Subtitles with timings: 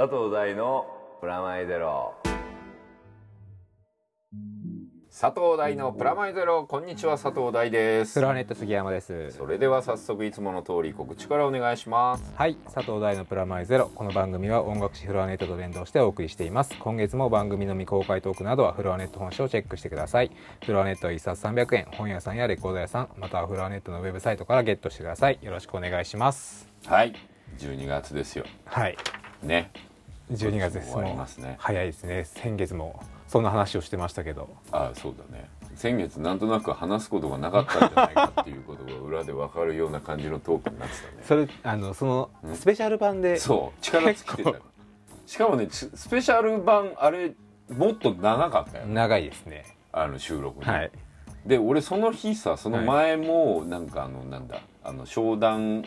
[0.00, 0.86] 佐藤大の
[1.20, 2.14] プラマイゼロ。
[5.10, 8.18] 佐藤大のプラマイゼロこんにちは佐藤大です。
[8.18, 9.30] フロアネット杉山です。
[9.32, 12.32] それでは早速いつもの通り告知からお願いします。
[12.34, 13.90] はい佐藤大のプラマイゼロ。
[13.94, 16.74] この番組は音楽誌フロアネットと連動してお送りしています。
[16.78, 20.30] 今月も番組の未公開トークなどはフロアネット本社をチェックしてください。
[20.64, 25.38] フロアネットは1冊300円本屋さんやレコード屋さんまたはフロアネットのウェブサイトからゲットしてください。
[25.42, 26.66] よろしくお願いします。
[26.86, 27.12] はい
[27.58, 28.46] 12月ですよ。
[28.64, 28.96] はい。
[29.42, 29.70] ね
[30.30, 30.92] 12月です。
[30.92, 31.56] 終わりますね。
[31.58, 32.24] 早いですね。
[32.24, 34.48] 先月もそんな話をしてましたけど。
[34.72, 35.48] あそうだね。
[35.76, 41.22] 先月なんとなく話すことがなかったんじゃないかっていうことが裏で分かるような感じのトークになってたね。
[41.26, 42.56] それあのそのうん。
[42.56, 43.38] スペシャル版で。
[43.38, 44.52] そう力尽きてた。
[44.52, 44.62] 結
[45.26, 47.32] しかもねススペシャル版あれ
[47.68, 49.64] もっと長かったよ長いですね。
[49.92, 50.90] あの収録に、はい。
[51.46, 55.84] で俺その日さその前もなんかあのなんだあの商談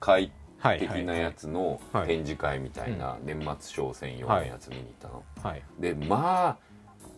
[0.00, 0.32] 会はい
[0.78, 2.08] 的なやつのはい。
[2.08, 5.62] 展示会みたいな年末商戦用のやつ見に行ったの、はい。
[5.78, 6.56] でまあ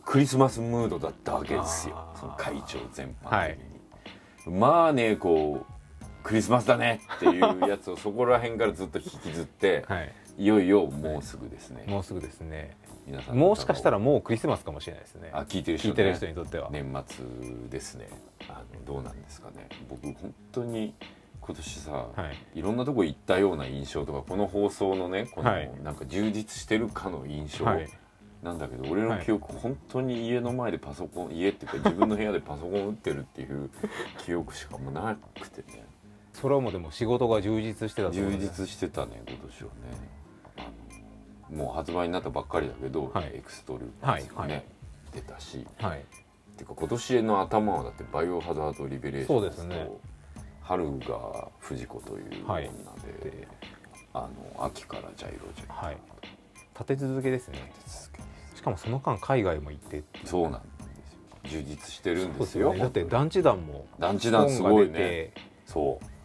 [0.05, 2.09] クリスマスムードだったわけですよ。
[2.19, 3.59] その会長全般的
[4.47, 5.79] に、まあねこう
[6.23, 10.12] クリスマスだねっていうやつを そこら辺からずっと引きずって、はい。
[10.39, 12.77] い、よいよもうすぐですね、もうすぐですね。
[13.07, 15.31] 皆さんもしかしたららもうクリスマスかもしれないですね。
[15.33, 17.25] あ聞いてる人、ね、聞いてる人にとっては、年末
[17.71, 18.09] ですね。
[18.49, 19.69] あのどうなんですかね。
[19.89, 20.95] 僕本当に
[21.49, 22.09] 今年さ、は
[22.55, 22.59] い。
[22.59, 25.71] い、ろんなとこ行ったような印象とかこの放送のねこの、はい。
[25.83, 27.89] なんか充実してるかの印象、はい。
[28.43, 33.71] なんだけど俺の記憶、本当に家の前でパソコン家っていうか自分の部屋でパソコン打ってるっていう
[34.27, 35.87] 記憶しかもうなくてね。
[36.35, 41.57] それはもうでも仕事が充実してたと思う充実してたね今年はね。
[41.57, 43.31] もう発売になったばっかりだけど、はい。
[43.37, 44.65] エクストルーパーズがね、はいはい。
[45.15, 45.67] 出たし。
[45.79, 46.05] はい。
[46.59, 49.89] てか今年の頭はだってバイオハザードリベレーションズとそうですね
[50.69, 52.71] 春が藤子という女はい。
[53.23, 53.49] で、で
[54.13, 55.97] あの秋からジャイロジャイロはい
[56.75, 57.49] 立て続けです。
[57.49, 57.73] ね
[58.55, 60.69] しかもその間海外も行ってそうなんで
[61.47, 61.62] すよ。
[61.62, 62.75] 充実してるんですよ。
[62.75, 62.81] ね。
[62.81, 65.33] だって団地団も団地団すごいね。
[65.65, 66.18] そう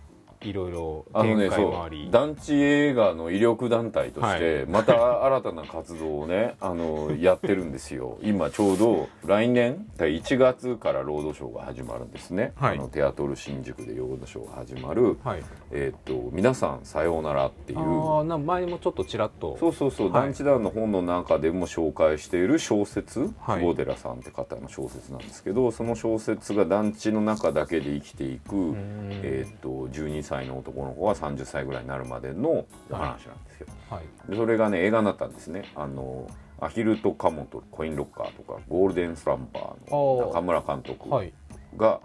[0.43, 2.03] いろいろあのね展開もあり。
[2.03, 8.17] そう団地映画の威力団体としてまた新たな活動をね あのやってるんですよ。
[8.21, 12.77] 今ちょうど来年1月からロードショーが始まるんですね、はい。
[12.77, 15.17] あのテアトル新宿でロードショーが始まる。
[15.23, 15.43] はい
[15.75, 17.79] 「えー、と皆さんさようなら」っていう。
[17.79, 19.57] ああな前もちょっとちらっと。
[19.59, 20.23] そうそうそう、はい。
[20.25, 23.61] 団地団の本の中でも紹介している小説はい。
[23.61, 29.09] 久保寺さんって方の小説なんですけどその小説が団地の中だけで生きていく、うん。
[29.23, 33.67] えー、と12歳の男の子が30歳ぐらいになるまでのお話なんですよ。
[33.89, 34.29] はい。
[34.29, 35.65] でそれがね映画になったんですね。
[35.75, 36.27] あの
[36.59, 41.33] アヒルとカモとコインロッカーとかゴールデンスランバーの中村監督はい。
[41.75, 41.99] が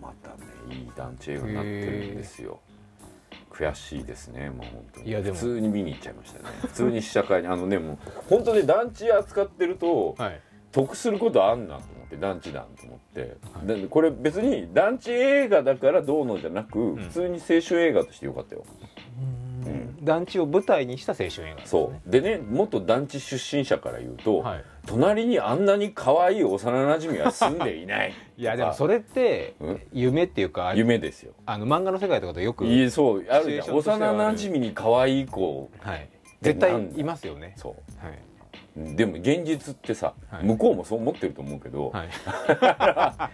[0.00, 0.36] またね
[0.70, 2.58] いい団地映画になってるんですよ。
[3.58, 5.08] 悔しいですねもう本当に。
[5.08, 5.34] いやでも。
[5.34, 6.44] 普通に見に行っちゃいましたね。
[6.62, 7.48] 普通に試写会に。
[7.48, 7.98] あのねもう
[8.28, 10.40] 本当に団地扱ってるとはい。
[10.70, 13.66] 得することあんなと思って団地団と思って、はい。
[13.66, 16.96] でこれ別に団地映画だからどうのじゃなく、ん。
[16.96, 18.64] 普通に青春映画としてよかったよ。
[19.20, 19.47] うん
[20.02, 21.66] 団地を舞台にした青春映画ですね。
[21.66, 22.10] そう。
[22.10, 24.64] でね元団地出身者から言うと、はい。
[24.86, 29.80] 隣にあんなに可愛い幼なじみは住んでいない いやでもそれってうん？
[29.92, 31.34] 夢っていうか夢ですよ。
[31.44, 33.24] あの漫画の世界とかとよくいいそう。
[33.28, 33.76] あるじゃん。
[33.76, 36.08] 幼なじみに可愛い子はい
[36.40, 37.54] で絶対いますよね。
[37.56, 37.70] そ
[38.00, 40.44] はい、うでも現実ってさ、はい。
[40.44, 42.08] 向こうもそう思ってると思うけど、はい、
[42.78, 43.30] あ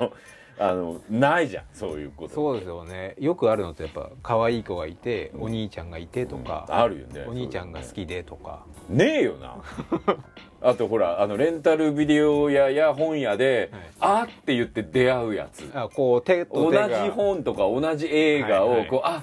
[0.00, 0.12] の
[0.58, 3.14] あのないじゃんそういうことそうですよね。
[3.18, 8.64] よくあるのってやっぱ可愛い子がいてお兄ちゃんがいてとか、あるよねお兄ちゃんが好きでとか。
[8.88, 9.56] ねえよな。
[10.62, 15.70] あとほらあのレンタルビデオ屋や本屋で「あ」って言って出会うやつ。
[15.74, 18.86] あこう手と同じ本とか同じ映画はいはい。
[18.86, 19.22] をこう、あ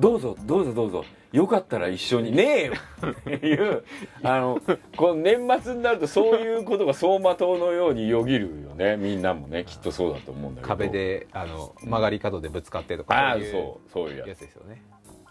[0.00, 1.04] どうぞどうぞどうぞ。
[1.32, 2.34] よかったら一緒に。
[2.34, 2.72] ねえよ。
[3.10, 3.84] っ ていう
[4.22, 4.60] あの
[4.96, 8.96] この年末になるとそういうことが走馬灯のようによぎるよね。
[8.96, 10.68] みんなもねきっとそうだと思うんだけど。
[10.68, 14.82] 壁であの曲がり角でぶつかってとかああいそうそういうややつですよね。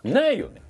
[0.01, 0.61] つないよね、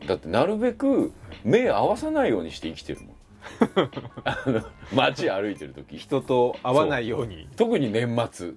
[0.00, 1.12] うん、だってなるべく
[1.44, 3.12] 目合わさないようにして生きてるもん。
[4.24, 4.62] あの
[4.94, 5.96] 街歩いてる時。
[5.96, 7.48] 人と会わないように。
[7.56, 8.52] 特に年末。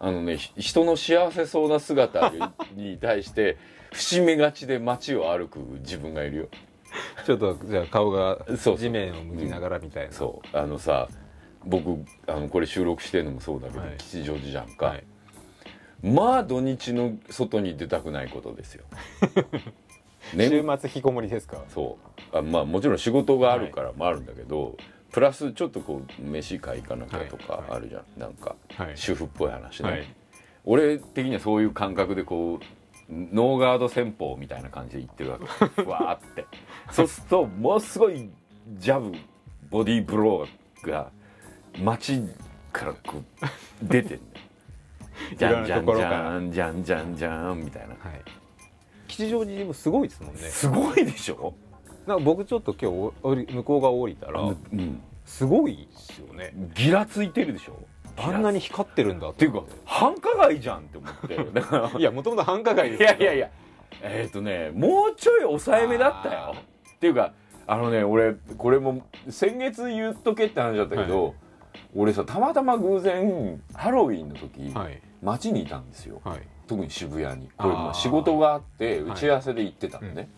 [0.00, 2.30] あのねひ人の幸せそうな姿
[2.76, 3.56] にに対して
[3.92, 6.48] 節目がちで街を歩く自分がいるよ。
[7.26, 8.38] ちょっとじゃあ顔が
[8.76, 10.56] 地面を向きながらみたいな、そう。
[10.56, 11.08] あのさ
[11.64, 13.96] 僕あのこれ収録してるのもそうだけど、はい。
[13.98, 15.04] 吉祥寺じゃんか、はい。
[16.02, 18.84] まあ土日の外に出たくないことですよ。
[20.34, 20.48] ね。
[20.48, 21.62] 週末引きこもりですか？
[21.68, 21.98] そ
[22.32, 22.36] う。
[22.38, 24.76] あまあもちろん仕事があるからもあるんだけど、
[25.12, 27.70] プラスちょっとこう飯会行かなきゃとかはい。
[27.70, 28.92] あるじゃん、なんかはい。
[28.96, 30.06] 主婦っぽい話ね、はい。
[30.64, 32.64] 俺的にはそういう感覚でこう
[33.10, 35.46] ノーガード戦法みたいな感じで行ってるわけ。
[35.82, 36.46] ふわーって。
[36.90, 38.28] そうするとものすごい
[38.76, 39.12] ジャブ
[39.70, 41.10] ボディーブローが
[41.82, 42.22] 街
[42.72, 43.22] からこう
[43.82, 44.20] 出てん
[45.36, 47.88] じゃ んじゃんじゃんじゃんじゃんじゃんみたいな。
[47.88, 48.22] はい。
[49.08, 50.40] 吉祥寺もすごいですもんね。
[50.42, 51.54] すごいでしょ、
[52.06, 56.52] なんか僕ちょっと今日お降り向こう側降りたらうん、すごいですよね。
[56.74, 57.80] ギラついてるでしょ？
[58.18, 61.36] あんなに光ってるんだっていうか繁華街じゃんって思って。
[61.52, 63.50] だからいやもともと繁華街ですいやいやいや。
[64.02, 66.54] えっ、とねもうちょい抑えめだったよ。
[66.96, 67.32] っていうか
[67.66, 71.34] あのね俺これも先月言っとけって話だったけど、はい。
[71.94, 75.00] 俺さたまたま偶然ハロウィンの時、はい。
[75.22, 76.20] 街にいたんですよ。
[76.24, 76.40] はい。
[76.66, 77.48] 特に渋谷に。
[77.56, 79.10] これあーまあ仕事があってはい。
[79.10, 80.28] 打ち合わせで行ってたのね、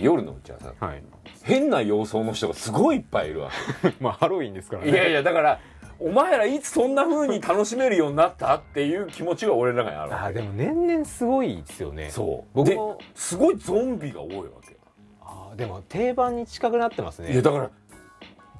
[0.00, 1.02] 夜の打ち合わせ
[1.42, 3.50] 変な様相の人がすごいいっぱいいるわ
[4.00, 5.60] まあハロウィンですからけいやいやだから
[5.98, 12.04] お前らいつそんな風に楽しめるようになったっていう気持ちが俺の中にあるわあーでも年々すごいですよね。
[12.06, 12.64] けそう。
[12.64, 14.76] で僕もすごいゾンビが多いわけ。
[15.22, 17.32] あーでも定番に近くなってますね。
[17.32, 17.70] いやだから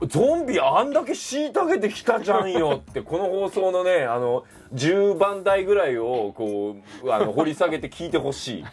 [0.08, 4.44] ゾンビあんだけ虐げてきたじゃんよってこの放送のねあの
[4.74, 8.64] 10番台ぐらいをこうあの掘り下げて聞いてほしい。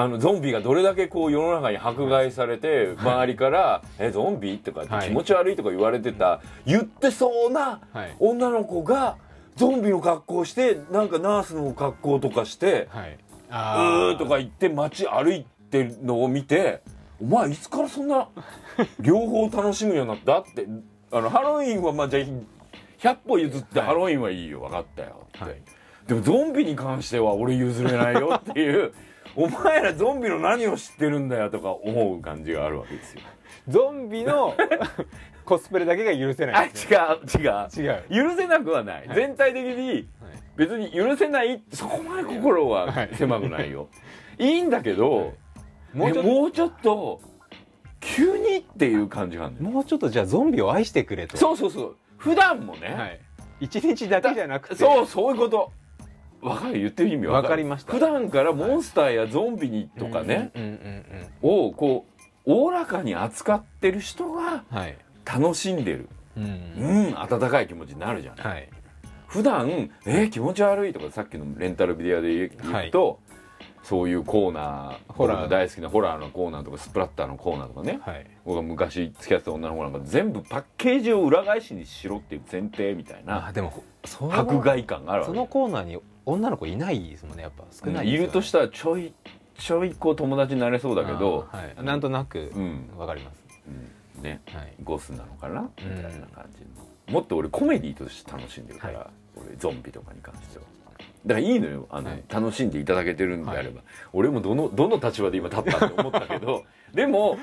[0.00, 5.08] あのゾンビがどれだけこう世の中に迫害されて周りから「えゾンビ?」とかってはい。
[5.08, 8.14] 気持ち悪いとか言われてた言ってそうなはい。
[8.20, 9.16] 女の子が
[9.56, 13.18] ゾンビの格好してなんかナースの格好とかしてはい「う
[13.50, 16.80] あー」とか言って街歩いてるのを見て
[17.20, 18.28] お前いつからそんな
[19.00, 20.38] 両方楽しむようになった？
[20.42, 20.64] って
[21.10, 22.22] あのハロウィンはまあじゃあ
[23.00, 24.60] 100歩譲ってハロウィンはいいよ。
[24.60, 25.26] 分かったよ。
[25.26, 25.56] って、はい。
[26.06, 28.92] でもゾンビに関しては俺譲れないよっていう
[29.38, 33.20] お前らゾンビの何を知ってるんだよとか思う感じがあるわけですよ。
[33.68, 34.56] ゾンビの
[35.46, 36.66] コスプレだけが許せあない。
[36.66, 37.68] ね違う違う。
[38.10, 38.30] 違う。
[38.30, 39.14] 許せなくはない、はい。
[39.14, 40.08] 全体的に
[40.56, 43.10] 別に許せないそこまで心ははい。
[43.14, 43.88] 狭くないよ、
[44.38, 45.34] い、いんだけど、
[45.94, 46.28] もうちょっと。
[46.28, 47.20] もうちょっと
[48.00, 51.36] 急にっていう感じがあるもうちょっとじゃあゾンビを愛してくれと。
[51.36, 51.96] そうそうそう。
[52.16, 53.20] 普段もね、はい。
[53.60, 54.74] 一日だけじゃなくて。
[54.74, 55.70] そうそういうこと
[56.40, 56.78] わかる。
[56.78, 57.42] 言ってる意味わかる。
[57.44, 57.92] わかりました。
[57.92, 60.52] 普段からモンスターやゾンビにとかね、
[61.42, 62.06] をこ
[62.46, 64.64] うおおらかに扱ってる人が
[65.24, 66.08] 楽しんでる。
[66.36, 67.20] うんうん。
[67.20, 68.46] 温かい気持ちになるじゃない。
[68.46, 68.68] はい。
[69.26, 73.20] 普段えー、気持ち悪いとかさっきのレンタルビデオで言うと、
[73.82, 78.00] そういうコーナーホラー大好きなホラーのコーナーとかスプラッターのコーナーとかね。
[78.02, 78.26] はい。
[78.44, 83.82] 僕が昔付き合ってた女の子なんか全部パッケージを裏返しにしろっていう前提みたいなあでも
[84.30, 88.12] 迫害感があるわそけのコーナーに女の子いないですもんねやっぱ少ないね。
[88.12, 89.12] いるとしたらちょい
[89.56, 93.42] ちょいこう友達になれそうだけどはい、なんとなくうん、わかります、
[94.16, 94.22] うん。
[94.22, 94.40] ね。
[94.52, 95.68] はい、ゴスなのかな？
[95.80, 96.02] みうん。
[96.02, 96.60] たいな感じ
[97.08, 97.12] の。
[97.12, 100.64] もっと俺コメディとして楽しんでるから、は俺ゾンビとかに関しては。
[101.26, 101.86] だからいいのよ。
[101.90, 102.22] あの、はい。
[102.28, 103.80] 楽しんでいただけてるんであれば、
[104.12, 107.38] 俺もどのどの立場で今立ったって思ったけど でも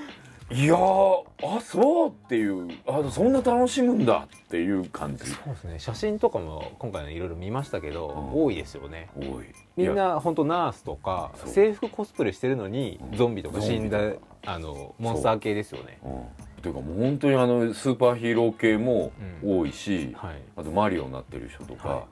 [0.51, 5.25] いやーあそうっていうあそんな楽しむんだっていう感じ。
[5.25, 5.79] そうですね。
[5.79, 8.43] 写真とかも今回のいろいろ見ましたけど、うん。
[8.43, 9.09] 多いですよね。
[9.15, 9.45] 多い。
[9.75, 13.17] みんな本当ナースとか制服コスプレしてるのにうん。
[13.17, 13.97] ゾンビとか死んだ
[14.45, 15.97] あのモンスター系ですよね。
[16.03, 19.11] うん、というかもう本当にあのスーパーヒーロー系も
[19.43, 20.35] 多いし、はい。
[20.55, 22.03] あとマリオになってる人とか、はい。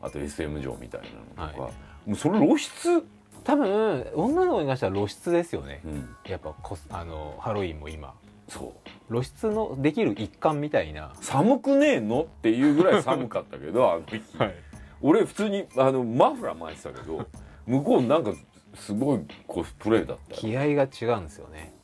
[0.00, 1.02] あと SM 城みたい
[1.36, 1.70] なのとか、は
[2.06, 3.04] もうそれ露出、
[3.44, 5.80] 多分女の子に関しては露出ですよね。
[5.84, 8.14] うん、やっぱコスあのハロウィンも今。
[8.48, 8.88] そう。
[9.08, 11.12] 露出のできる一環みたいな。
[11.20, 14.20] 寒くねえのっていうぐらい寒かったけどあの日、
[15.00, 17.26] 俺普通にあのマフラー巻いてたけど
[17.66, 18.32] 向こうなんか
[18.74, 20.40] すごいコスプレだったよ。
[20.40, 21.74] 気合が違うんですよね。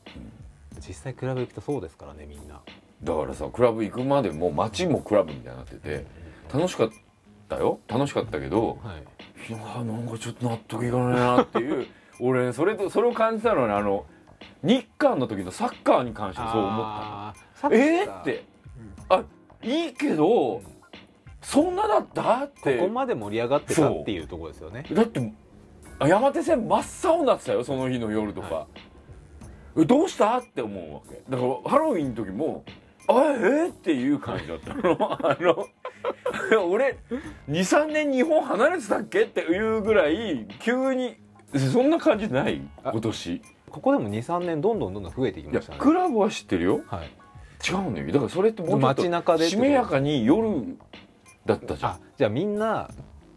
[0.86, 2.60] 実際クラブ行くとそうですからねみんな。
[3.02, 6.04] だからさクラブ行くまでも街もクラブみたいになってて
[6.52, 6.90] 楽しか
[7.54, 7.80] ったよ。
[7.88, 9.52] 楽しかったけどはい。
[9.52, 11.86] いやーなんかちょっと納得いかないなっていう。
[12.20, 14.04] 俺ねそれとそれを感じたのはねあの
[14.62, 18.44] 日韓の時のサッカーに関してそう思ったえー、って。
[19.08, 19.22] あ
[19.62, 20.60] いいけど
[21.42, 22.44] そんなだった？
[22.44, 22.76] って。
[22.78, 24.84] ここまで盛り上がってたっていうところですよね。
[24.92, 25.32] だって
[26.00, 28.66] あ山手線真っ青になってたよその日の夜とか、は
[29.76, 30.38] えどうした？
[30.38, 31.22] って思うわけ。
[31.28, 32.64] だからハロウィンの時も
[33.08, 33.68] あえ？
[33.68, 34.96] ー、っていう感じだったの。
[35.00, 35.68] あの
[36.70, 36.98] 俺
[37.48, 39.22] 23年日本離れてたっけ？
[39.22, 41.16] っていうぐらい急に
[41.72, 42.62] そんな感じない？
[42.84, 43.26] あ今年。
[43.34, 45.78] いここでも23年どんどんどんどん増えていきやましたね。
[45.78, 46.80] クラブは知ってるよ。
[46.86, 47.10] はい。
[47.68, 48.06] 違うのよ。
[48.12, 50.76] だからそれってもうちょっとしめやかに夜
[51.44, 51.90] だったじゃん。
[51.92, 52.88] あじゃあみんな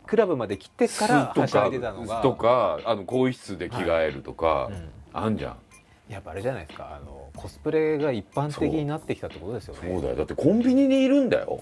[0.06, 2.22] クラブまで来てからはしゃいでたのが。
[2.22, 4.90] とかあの更衣室で着替えるとか、うん。
[5.14, 5.58] あんじゃん
[6.12, 9.80] やっぱあれじゃないですかあのコスプレが一般的になってきたってことですよね。
[9.82, 10.16] そうだよ。
[10.16, 11.62] だってコンビニにいるんだよ。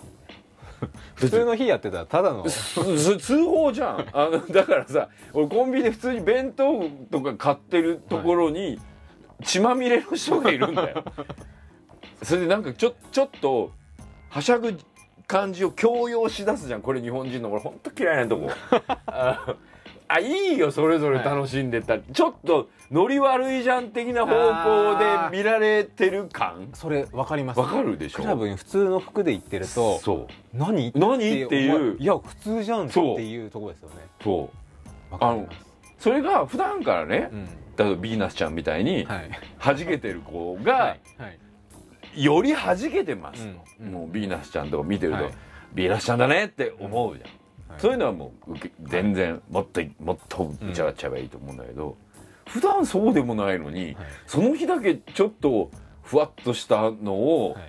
[1.16, 2.50] 普通の日やってたらただの。
[2.50, 4.08] す通報じゃん。
[4.12, 8.80] あのだからさ俺コンビニで普通に弁当とか買ってるところに
[9.44, 11.04] 血まみれの人がいるんだよ。
[12.24, 13.72] それでなんかちょちょっと
[14.30, 14.78] はしゃぐ
[15.28, 16.82] 感じを強要しだすじゃん。
[16.82, 17.52] これ日本人の。
[17.52, 18.50] 俺ほんと嫌いなとこ
[20.12, 21.98] ああいいよそれぞれ楽しんでた。
[21.98, 26.70] ら、ちょっとノリ悪いじゃん的な方向で見られてる感？
[26.74, 27.60] それ分かります。
[27.60, 28.24] わかるでしょ？
[28.24, 30.28] クラブに普通の服で行ってるとそう。
[30.52, 30.92] 何？
[30.96, 31.76] 何っていう？
[31.92, 33.96] 思いや普通じゃんっていうとこですよね。
[34.24, 34.50] そ
[35.12, 35.14] う。
[35.14, 35.68] わかります。
[36.00, 37.46] それが普段からねうん。
[37.78, 39.30] 例えばビーナスちゃんみたいにはい。
[39.64, 41.00] 弾けてる子がはい。
[41.22, 41.28] は
[42.16, 42.24] い。
[42.24, 43.86] より弾けてますと、うん。
[43.86, 43.94] うん。
[43.94, 45.34] もうビーナスちゃんとか見てると、はい。
[45.76, 47.39] ビーナスちゃんだねって思うじゃん、はい
[47.78, 51.98] そういうのはもう全然もっともっと打ち上がっちゃえばいいと思うんだけど、
[52.48, 53.98] 普段そうでもないのに、はい。
[54.26, 55.70] その日だけちょっと
[56.02, 57.64] ふわっとしたのをはい。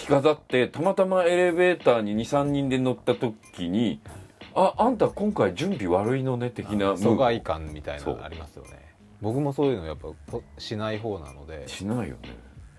[0.00, 4.00] 着飾ってたまたまエレベーターに23人で乗った時に
[4.54, 8.94] 「ああんた今回準備悪いのね」的な疎ブ外感みたいなのありますよね。
[9.20, 11.68] 僕もそういうのやっぱこしない方なので。
[11.68, 12.30] しないよね。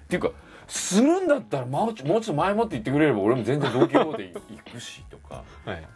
[0.06, 0.32] っていうか
[0.68, 5.44] するんだったらもうちょっと前もって言ってくれれば俺も全然同期法で行くしとか。
[5.64, 5.88] はい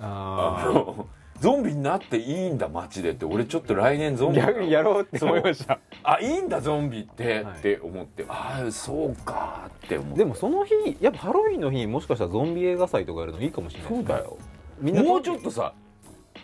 [0.00, 1.06] ああの
[1.40, 3.24] ゾンビになっていいんだ街でって。
[3.24, 5.80] 俺ちょっと来年ゾンビ逆にやろうって思いました。
[6.02, 7.58] あいいんだゾンビって、はい。
[7.58, 8.24] って思って。
[8.28, 10.18] ああそうかって思って。
[10.18, 14.38] でもその日やっぱハロウィンの日にもしかしたらゾンビ映画祭とかやるのいいかもしれないそうだよ。
[14.80, 15.74] みんなもうちょっとさ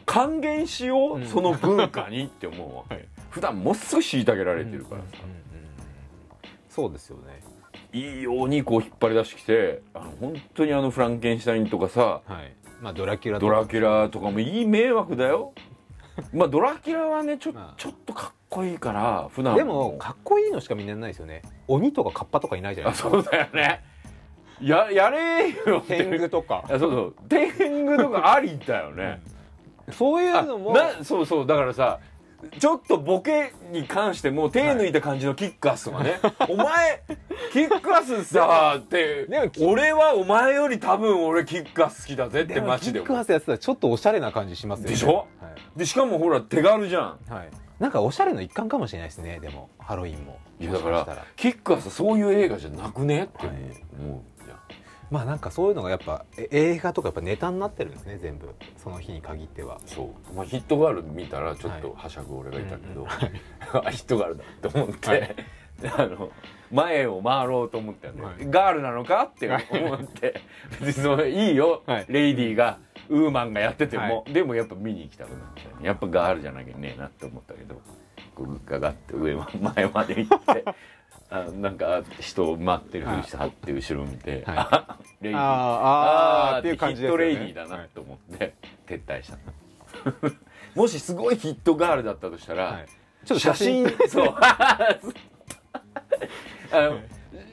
[0.06, 1.26] 還元しよう、うん。
[1.26, 3.06] その文化にって思うわ、 はい。
[3.30, 5.42] 普段もっすぐ虐げられてるからさ、うんうんうんうん。
[6.68, 7.40] そうですよね。
[7.92, 13.52] いいようにこう引っ張り出してきてあの本当にあのフランケンシュタインとかさはいまあドラキュラとか。
[13.52, 15.52] ドラキュラとかもいい迷惑だよ。
[16.32, 17.74] まあドラキュラはねちょ,、まあ。
[17.76, 21.42] ちょっとかっこいいから普段でもかっこいいのしかみんなないですよね。
[21.68, 23.10] 鬼とかカッパとかいないじゃないあですか。
[23.10, 23.84] そうだよね。
[24.60, 25.96] ややれよって。
[25.96, 26.64] 天狗とか。
[26.66, 27.14] あそうそう。
[27.28, 27.48] 天
[27.84, 29.22] 狗とかありだよね、
[29.92, 31.46] そういうあのもなそうそう。
[31.46, 32.00] だからさ
[32.58, 37.02] ちょっとボケに関しても手抜いた感じのキックアスとかね、お前
[37.52, 39.26] キックアスさって
[39.60, 44.90] 俺はお前より多分俺キックアス好きだぜってマジでキックアスやってたらちょっとおしゃれな感じしますよね。
[44.90, 45.26] でしょ？
[45.76, 47.02] でしかもほら手軽じゃん。
[47.02, 49.38] はい、はい、なんかおしゃれの一環かもしれないですね。
[49.40, 50.38] でもハロウィンも。
[50.58, 53.24] いやだからキックアスそういう映画じゃなくね？
[53.24, 53.70] ってはい思う。
[53.70, 54.20] じゃん
[55.10, 58.48] まあなんかそういうのがやっぱえ映画とかやっぱネタになってるんですね全部。
[58.76, 59.80] その日に限っては。
[59.86, 63.06] そう、まあ、ヒットガール見たらちょっとはしゃぐ俺がいたけど、
[63.84, 65.36] あヒットガールだって思って、はい。
[65.96, 66.30] あの
[66.70, 68.34] 前を回ろうと思ったよね、はい。
[68.50, 70.40] ガールなのかって思って。
[70.80, 72.06] 別にそのいいよ、はい。
[72.08, 75.86] レイディーがウーマンがやってても、はでもやっぱ見に行きたくなったよね。
[75.86, 77.80] やっぱガールじゃなきゃねえなって思ったけど
[78.34, 80.64] こうガガって上ま前まで行って
[81.30, 84.56] あなんか人を待ってるふりしてはって後ろ見て、はい。
[84.58, 85.42] あレイディー。
[85.42, 87.12] あーあーっていう感じヒッですよね。
[87.12, 88.54] トレイディーだなと思って
[88.86, 89.38] 撤退した
[90.74, 92.86] もしすごいヒットガールだったとしたら、はい。
[93.24, 93.88] ちょっと写真。
[94.08, 94.34] そう。
[94.40, 94.88] あ
[96.72, 97.00] の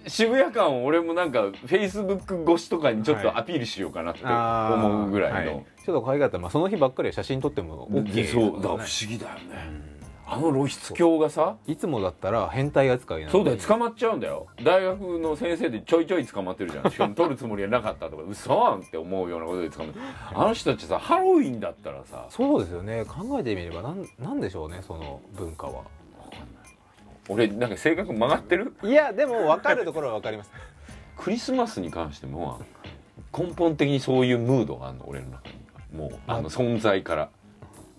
[0.07, 5.65] 渋谷間を俺もなんかフェイスブック越しとかにちょっとアピールしようかなって思うぐらいの、はい。
[5.85, 6.37] ちょっと可愛かった。
[6.37, 9.86] ら、まあ、その日ばっかりは写真撮っても OK でそうだ不思議だよね、
[10.29, 14.47] あの露出狂がさいつもだったら変態扱いなのにそうだよ捕まっちゃうんだよ。
[14.61, 16.91] 大学の先生でちょいちょい捕まってるじゃん。
[16.91, 18.23] しかも取るつもりはなかったとか。
[18.27, 19.99] 嘘んって思うようなことで捕まって
[20.33, 22.25] あの人たちさハロウィンだったらさ。
[22.29, 23.05] そうですよね。
[23.05, 25.83] 考えてみればなんなんでしょうねその文化は。
[27.29, 28.75] 俺なんか性格曲がってる？
[28.83, 30.51] いやでも分かるところは分かります。
[31.15, 32.59] クリスマスに関しても
[33.37, 35.55] 根本的にそういうムードがあるの俺の中に
[35.97, 37.29] もうあの存在から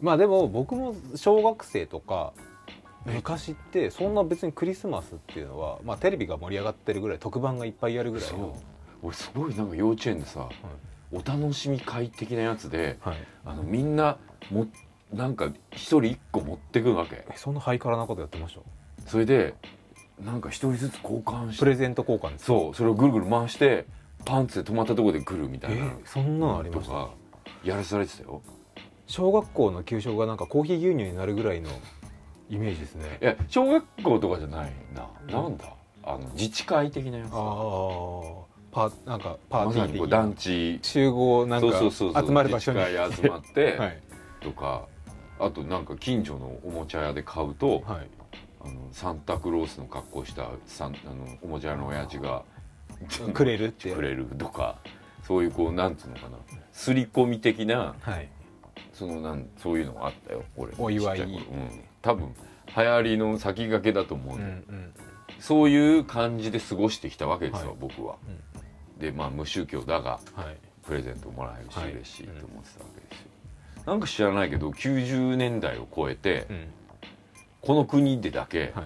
[0.00, 2.33] まあでも僕も小学生とか
[3.07, 8.38] 昔ってそんな別にクリスマスっていうのは、まあ、テレビが盛り上がってるぐらい特番がいっぱいやるぐらいそう。
[8.38, 8.57] の、
[9.02, 10.49] 俺すごいなんか幼稚園でさ、
[11.11, 14.19] お楽しみ会的なやつではい、あのみんな
[14.50, 14.67] も
[15.12, 17.25] なんか一人一個持ってくわけ。
[17.31, 19.11] えそんなハイカラなことやってました？
[19.11, 19.55] それで
[20.23, 23.87] なんか一人ずつ交換してプレゼント交換ですそうそれをぐるぐる回して
[24.26, 25.87] パンツで止まったところで来るみたいな。
[25.87, 26.93] えそんなのありました？
[26.93, 27.11] とか
[27.64, 28.43] やらされてたよ
[29.08, 31.70] 小学校の給食がなんかコーヒー牛乳になるぐらいの
[32.50, 33.18] イメージですね。
[33.20, 35.08] いや小学校とかじゃないな。
[35.26, 35.64] なんだ？
[36.04, 37.30] あの自治会的なやつ
[38.70, 40.78] パなんかパーまティー的団地。
[40.82, 42.78] 集合なんか集まる場所に。
[42.78, 44.02] 自治会集まって、 はい。
[44.40, 44.86] とか
[45.40, 48.08] あとなんか近所のおもちゃ屋で買うと、はい。
[48.60, 52.44] あのサンタクロースの格好したサンあのおもちゃ屋の親父が
[53.32, 53.94] くれるって。
[53.94, 54.76] くれるとか
[55.22, 56.36] そういうこうなんつうのかな。
[56.72, 58.28] 刷り込み的なはい
[58.99, 61.38] そのなんそういうのがあったよ俺お祝いうん、
[62.02, 62.35] 多分
[62.76, 64.93] 流行りの先駆けだと思うんうんだよ、うん。
[65.38, 67.76] そういう感じで過ごしてきたわけですよ、はい。
[67.78, 68.17] 僕は。
[68.99, 70.57] でまあ無宗教だがはい。
[70.85, 73.26] プレゼントもらえるしはい嬉しいと思ってたわけですよ、
[73.87, 76.67] なんか知らないけど90年代を超えてうん。
[77.61, 78.85] この国でだけはい。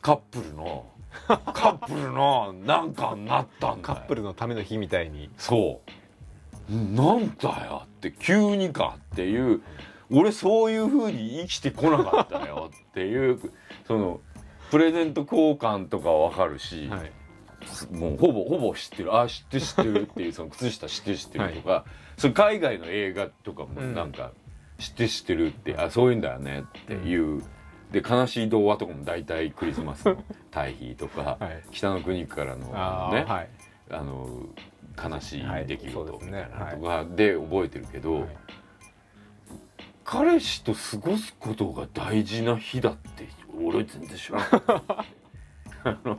[0.00, 0.86] カップルの
[1.26, 3.94] カップルのなんかになったんだよ。
[3.94, 5.28] カップルのための日みたいに。
[5.36, 5.90] そう
[6.70, 9.60] なんだよって急にかっていう
[10.12, 13.38] 俺そういう風に生きてこなかったよっていう
[13.86, 14.20] その
[14.70, 17.12] プレゼント交換とかわかるし、はい。
[17.92, 19.16] もうほぼほぼ知ってる。
[19.18, 21.84] あ知ってる知ってるっていうその靴下知ってる知ってるとか、
[22.16, 23.94] それ海外の映画とかもうん。
[23.94, 24.30] なんか
[24.78, 27.42] 知ってる知ってるって、あそういうんだよねっていう、
[27.90, 30.22] で悲しい童話とかも大体クリスマスの
[30.52, 31.64] 対比とか、はい。
[31.72, 33.48] 北の国からのあねあはい。
[33.90, 34.28] あの
[34.96, 38.28] 悲しいはい出来事みたいなのとかで覚えてるけど、はい。
[40.04, 45.04] 彼氏と過ごすことが大事な日だって俺全然知らなかった。
[45.90, 46.18] あの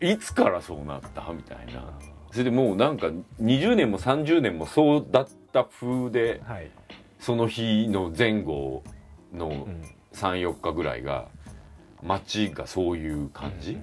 [0.00, 1.98] いつからそうなったみたいな。
[2.30, 3.08] それでもうなんか
[3.40, 6.70] 20年も30年もそうだった風ではい。
[7.18, 8.84] その日の前後
[9.32, 9.82] のうん。
[10.16, 11.28] 34日ぐらいが
[12.02, 13.78] 街がそういう感じ、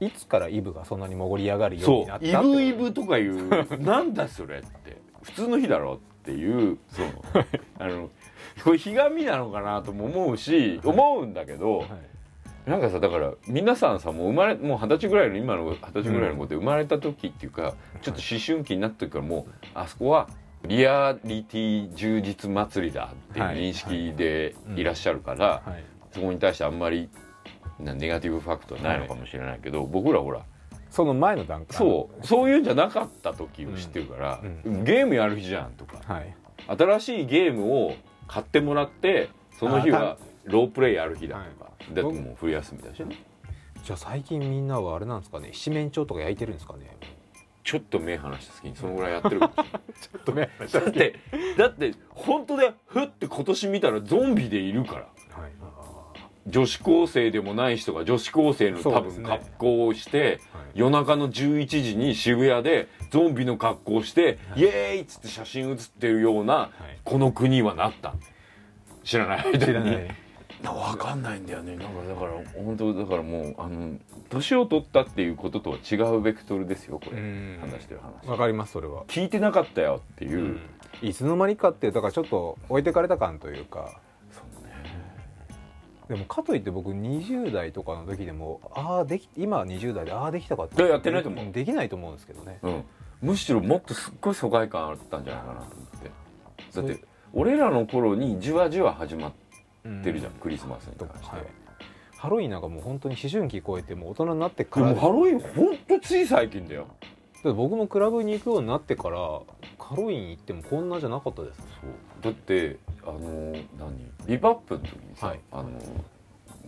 [0.00, 2.44] いつからイブがそんなに盛り上がるようそになったう。
[2.44, 3.48] イブイブとかいう
[3.82, 4.96] なんだそれって。
[5.22, 7.08] 普通の日だろっていうその
[7.78, 8.10] あの
[8.64, 11.88] これひがみなのかなとも思うし思うんだけどはい。
[12.66, 20.28] なんかさだから皆さんさもう生まれもう二十歳ぐらいの今の二十歳ぐらいの子で生まれた時っていうか、ちょっと思春期になった時からもうあそこは
[20.66, 23.56] リアリティ充実祭りだっていうはい。
[23.56, 25.84] 認識でいらっしゃるから、はい。
[26.12, 27.08] そこに対してあんまり
[27.84, 30.44] なネガティブファクトはないのかもしれないけど、僕らほら
[30.90, 31.76] その前の段階。
[31.76, 34.84] そうそういうんじゃなかった時を知ってるから、うん。
[34.84, 36.34] ゲームやる日じゃんとかはい。
[36.66, 37.94] 新しいゲームを
[38.26, 43.16] 買ってもらってその日はロープレイやる日だとか、だってもう冬休みだしね。
[43.84, 45.50] じゃあ最近みんなはあれなんですかね？
[45.52, 46.96] 七面鳥とか焼いてるんですかね？
[47.62, 49.70] ちょっと目離した隙にそのぐらいやってるかもしれない。
[50.00, 51.14] ちょっとねだって
[51.56, 55.00] だって本当でふって今年見たらゾンビでいるから。
[55.02, 55.19] はい
[56.46, 60.62] 女子高生でもない人が女子高生の多分格好をして、はい。
[60.74, 66.70] 夜中の11時に渋谷でゾンビの格好をして、イエーイっつって写真写ってるような、
[67.04, 68.14] この国はなった。
[69.04, 69.58] 知らない間に。
[69.58, 70.16] 知らない。
[70.62, 71.76] 分かんないんだよね。
[71.76, 73.96] なんかだから本当だからもうあの
[74.28, 77.18] 年を取ったっていうこととは違うベクトルですよこれ。
[77.18, 77.58] うん。
[77.60, 78.30] 話してる話。
[78.30, 79.04] わかりますそれは。
[79.06, 80.58] 聞いてなかったよっていう、
[81.02, 84.00] いつの間にかっていうだからちょっと置いてかれた感というか
[86.10, 91.52] でもかといって僕20代とかの時でもああでき今20代でああできたかっいややってないと思う。
[91.52, 92.58] できないと思うんですけどね。
[92.62, 92.84] うん、
[93.22, 96.10] むしろもっとすっごい疎外感あったんじゃないかなと思って。
[96.74, 99.32] だって俺らの頃にじわじわ始まっ
[100.02, 101.36] てるじゃん、クリスマスにとか、関して。
[101.36, 101.50] ははい、
[102.16, 106.88] ハロウィンなんかもう本当に思春期超えてもう大人になってかでらもハロウィンほんとつい最近だよ。
[107.44, 109.16] だ僕もクラブに行くようになってから
[109.78, 112.22] ハロウィン行ってもこんなじゃなかったですそう。
[112.22, 114.12] だってあの何？
[114.26, 115.40] ビバップの時にさ、はい。
[115.52, 115.70] あの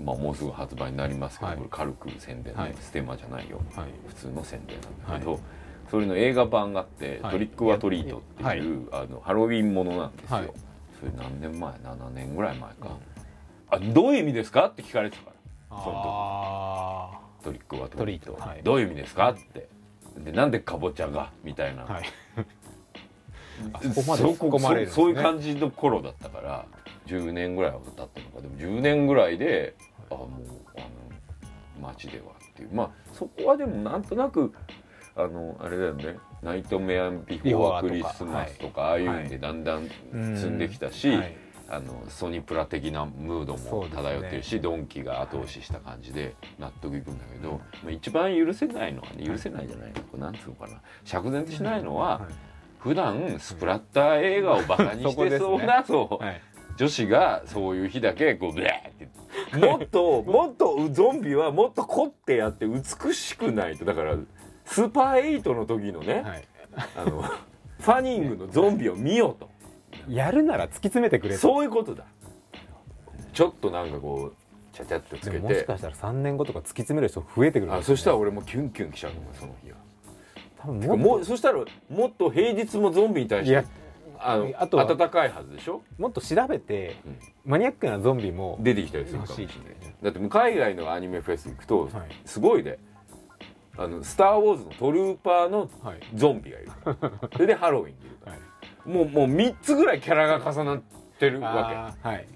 [0.03, 1.57] まあ、もうすぐ発売になりますけど、はい。
[1.59, 2.75] これ軽く宣伝、ねはい。
[2.81, 3.61] ステマじゃないよ。
[3.77, 3.88] はい。
[4.09, 5.40] 普通の宣伝なんだけど、はい。
[5.90, 7.33] それの映画版があって「はい。
[7.33, 10.51] トリック・オア・トリート」っていう、あのハロウィンものなんですよ、はい。
[10.99, 12.97] それ何年前？7年ぐらい前か、
[13.68, 14.66] あどういう意味ですか？
[14.68, 15.31] って聞かれてたか
[15.71, 15.83] ら。
[15.83, 18.38] そのあトリック・オア・トリート。
[18.64, 19.31] どういう意味ですか？
[19.33, 19.68] って。
[20.18, 21.31] でなんでかぼちゃが？
[21.45, 21.87] みたいな、
[23.94, 24.94] そこまでそ突っ込まれるんですね。
[24.94, 26.66] そそういう感じの頃だったから
[27.06, 29.74] 10年ぐらいは経ってるのかでも10年ぐらいで
[30.10, 30.28] あもう
[30.76, 32.70] あの街ではっていう。
[32.72, 34.52] まあそこはでもなんとなく
[35.14, 41.36] あのあれだよね「ナイトメアン・ビフォー・クリスマス」とかああいうんでだんだん積んできたし、はい。
[41.68, 50.02] あのソニプラ的なムードも漂ってるし、ドンキが後押しした感じで納得いくんだけど、まあ、一番許せないのはね許せないじゃないの。
[50.02, 50.82] これなんつうのかな。
[51.02, 52.51] 釈然としないのは、はい
[52.83, 56.40] 普段スプラッター映画をバカにしてそうなそうはい。
[56.77, 59.12] 女子がそういう日だけこうブレーって。
[59.57, 63.85] もっともっとゾンビはもっと凝ってやって美しくないと。
[63.85, 64.16] だから
[64.64, 66.45] スーパーエイトの時のね、はい。
[66.97, 69.49] あのファニングのゾンビを見よと。
[70.09, 71.40] やるなら突き詰めてくれと。
[71.40, 72.05] そういうことだ。
[73.33, 75.38] ちょっとなんかこうちゃちゃっとつでけて。
[75.38, 77.95] ももしかしたら3年後とか突き詰める人増えてくるかもしれない。
[77.95, 79.77] あそしたら俺もキュンキュンきちゃうのその日は
[80.62, 81.59] 多分ももうそしたら
[81.90, 83.64] もっと平日もゾンビに対していや
[84.25, 85.83] あのあとかいはずでしょ？
[85.98, 86.96] もっと調べて、
[87.44, 89.57] マニアックなゾンビも出てきたりするかもしれない
[90.01, 91.90] だって海外のアニメフェス行くとはい。
[92.25, 92.79] すごいで
[93.77, 96.01] 「あのスター・ウォーズ」のトルーパーのはい。
[96.14, 96.70] ゾンビがいる。
[97.33, 98.37] それでハロウィンにいるから。
[98.85, 100.83] もうもう3つぐらいキャラが重なっ
[101.18, 102.27] てるわあーはい。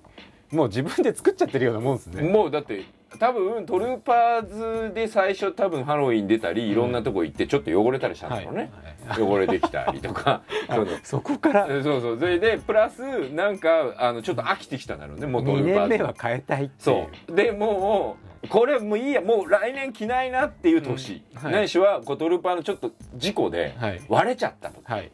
[0.51, 2.29] もう自分で作っちゃってるようなもんですけ、ね。
[2.29, 2.85] もうだって
[3.19, 8.71] 多分トルーパーズで最初多分ハロウィン出たりいろんなとこ行ってちょっと汚れたりしたんだろうね、
[9.07, 9.23] はい。
[9.23, 10.43] 汚れてきたりとか。
[11.03, 11.67] そこから？
[11.67, 12.19] そうそう。
[12.19, 13.01] それでプラス
[13.31, 15.89] なんかあのちょっと飽きてきたんだろうねもうトル2ーパーズ。
[15.91, 16.83] 年目は変えたいっていう。
[16.83, 17.35] そう。
[17.35, 21.43] でもうこれもういいやもう来年着ないなっていう年、うん。
[21.43, 21.53] はい。
[21.53, 24.01] ないしはこうトルーパーのちょっと事故ではい。
[24.09, 24.81] 割れちゃったと。
[24.85, 25.11] はい。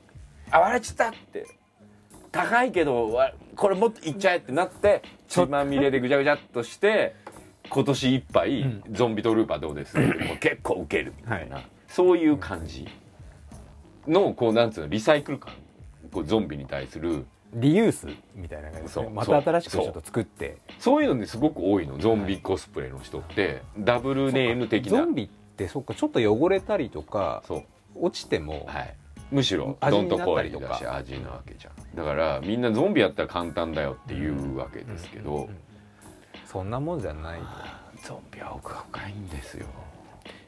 [0.50, 1.46] あ割れちゃったって。
[2.32, 7.14] 高いけどわこれもっといっちゃえってなって血まみれでぐちゃぐちゃっとして
[7.72, 8.82] 今年いっぱい、うん。
[8.90, 9.96] ゾンビトルーパーどうです？
[9.98, 12.87] もう結構ウケるみたいな、はそういう感じ
[14.06, 15.54] のこうなんつうのリサイクル感。
[16.12, 17.24] こうゾンビに対する。
[17.54, 19.04] リユースみたいな感じですそう。
[19.04, 19.87] ねまた新しくちそう。
[19.87, 20.58] ょっと作って。
[20.78, 24.98] そういうのねすごく多いのゾンビコスプレの人って、ダブルネーム的な。
[24.98, 27.62] ゾンビってそっかちょっと汚れたりとかそう。
[27.94, 28.94] 落ちてもはい、
[29.30, 31.96] むしろ味になどんとこったりとかいだし味なわけじゃん。
[31.96, 35.56] だからみんなゾンビやったら簡単だよっていうわけですけど、うんうん
[36.52, 37.40] そんなもんじゃない
[38.02, 39.66] ゾンビは奥が深いんですよ。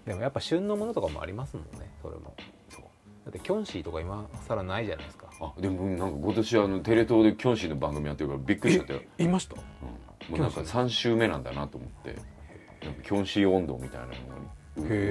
[0.07, 2.35] でもやっぱ旬のものとかもありますもんねそれも。
[2.69, 2.83] そう。
[3.25, 5.29] だってキョンシーとか今更ないじゃないですか。
[5.41, 9.57] あでもなんか今年あのテレ東でキョンシーの番組やってるからびっくりしちゃったよ、いました？
[9.57, 9.59] う
[10.29, 12.17] ん、もうなんか3週目なんだなと思って。
[12.85, 14.19] なんかキョンシー温度みたいなのに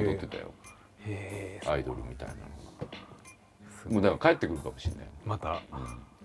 [0.05, 0.51] 踊ってたよ。
[1.65, 5.07] アイドルみたいなのもうだから帰ってくるかもしれない。
[5.25, 5.59] また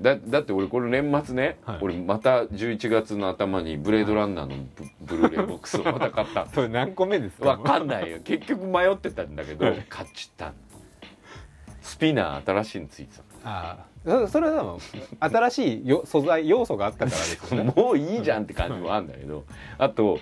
[0.01, 1.79] だだって俺これ年末ね、はい。
[1.83, 6.45] 俺また11月の頭にブレードランナーのブ,、ブルーレイボックスをまた買った。
[6.45, 7.49] の それ何個目ですか？
[7.49, 8.19] わかんないよ。
[8.23, 9.85] 結局迷ってたんだけどはい。
[9.89, 10.53] 買っちったの。
[11.83, 13.13] スピナー新しいのついて
[13.45, 13.89] ああ。
[14.05, 14.79] そそれはでも
[15.21, 17.63] 新しいよ素材要素があったからですね。
[17.75, 19.45] もういいじゃんって感じもあるんだけど。
[19.79, 20.19] あと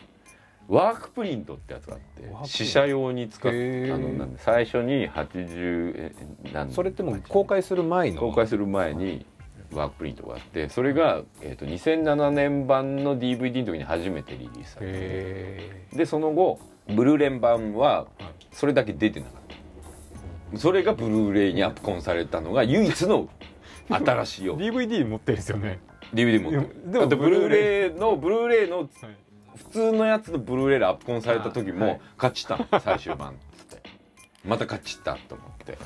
[0.68, 6.12] ワークプリントってやつがあって試写用に使っへーあのなんで最初に80え
[6.52, 8.20] なんそれってもう公開する前の？
[8.20, 9.24] 公開する前に
[9.78, 16.58] ワークプリントがあってそれが、えー、と2007年版の DVD の時に初めてリリースされてへでその後
[16.88, 18.06] ブルーレイ版は
[18.52, 19.42] それだけ出てなかっ
[20.52, 20.58] た。
[20.58, 23.28] それがブルーレイにアップコンされたのが唯一の
[23.88, 25.80] 新しいよ DVD 持ってるんですよね。
[26.14, 26.92] DVD 持ってる。
[26.92, 28.70] でもだってブルーレイのブルーレイ。
[28.70, 28.88] のはい。
[29.56, 32.00] 普通のやつのブルーレイでアップコンされた時もあはい。
[32.16, 32.80] 買っちったの。
[32.80, 33.82] 最終版っつって。
[34.44, 35.78] また買っちったと思って。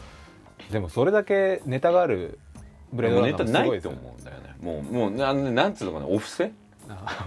[0.71, 2.39] でもそれだけネタがある
[2.93, 4.57] ブレードランナーもすないと思うんだよね。
[4.61, 6.53] もうもうなんなんつうのかなお布施？
[6.89, 7.27] あ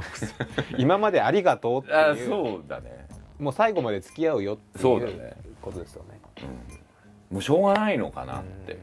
[0.78, 2.26] 今までありがとうってあいう。
[2.28, 3.08] そうだね。
[3.40, 6.20] もう最後まで付き合うよっていうねことですよね。
[6.42, 7.36] うん。
[7.36, 8.78] もうしょうがないのかなって。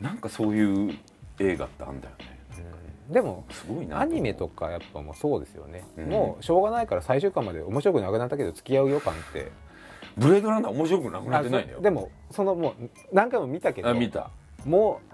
[0.00, 0.98] なんかそういう
[1.38, 2.38] 映画ってあんだよね。
[3.08, 3.12] うん。
[3.12, 6.08] でもすごいなアニメとかやっぱもうそうですよね、うん。
[6.08, 9.52] もうしょうがないから最終巻まで面白くなくなったけど付き合うよ感って。
[10.16, 11.80] ブレードランナー面白くなくなってないんだよ。
[11.80, 14.30] でもそのもう何回も見たけどあ見た。
[14.64, 15.13] もう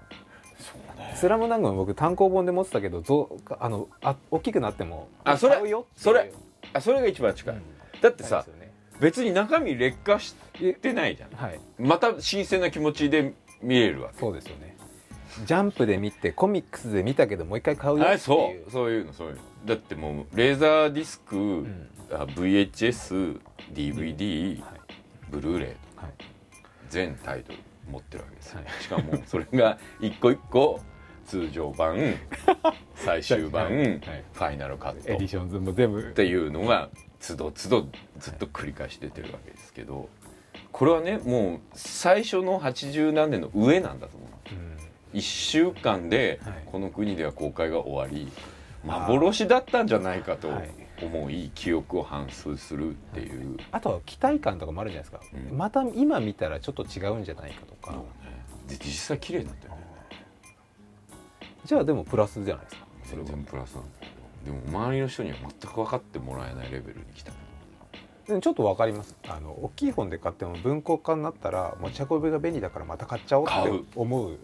[1.15, 6.31] スラムダンクも僕単行本で持ってたけどぞあのあ大きくなってもあそれ買うよそれ
[6.73, 7.61] あそれが一番近い、うん。
[8.01, 8.71] だってさね。
[8.99, 10.35] 別に中身劣化し
[10.81, 11.31] てないじゃん。
[11.31, 11.59] はい。
[11.79, 14.19] また新鮮な気持ちで見れるわけ。
[14.19, 14.77] そうですよね。
[15.45, 18.15] ジャンプで見てコミックスで見たけどもう一回買うよっていう。
[18.15, 18.71] あそう。
[18.71, 19.41] そういうのそういうの。
[19.65, 21.89] だってもうレーザーディスク、ん。
[22.11, 24.71] あ VHSDVD、はい。
[25.31, 26.11] ブルーレイはい。
[26.89, 27.59] 全タイトル
[27.89, 28.67] 持ってるわけですよ、はい。
[28.83, 30.79] しかもそれが一個一個
[31.31, 31.97] 通常版
[32.93, 33.77] 最終版、はい。
[33.77, 33.99] はい
[34.33, 35.09] ファイナルカット。
[35.09, 36.89] エディションズも全部っていうのが
[37.21, 40.09] つどつどずっと繰り返し出てるわけですけど
[40.73, 44.29] これはねもう最初の80何年の上なんだと思う
[45.13, 45.19] うん。
[45.19, 46.53] 1週間ではい。
[46.65, 48.29] この国では公開が終わり
[48.83, 50.69] 幻だったんじゃないかとはい。
[51.01, 55.57] 思い記憶を反芻するっていう、あとは期待感とかもあるじゃないですか、うん。
[55.57, 57.95] また今見たらちょっと違うんじゃないかとか、
[58.67, 59.80] で実際綺麗になったよね
[61.65, 62.85] じゃあでもプラスじゃないですか。
[63.05, 63.89] 全は然プラスなんだ
[64.45, 67.31] でも周りの人には全く分かってもらえないレベルに来た。
[68.27, 69.15] でもちょっとわかります。
[69.27, 74.37] あの大きい本で買っても文庫化になったら持ち運びが便利だからまた買っちゃおうって思う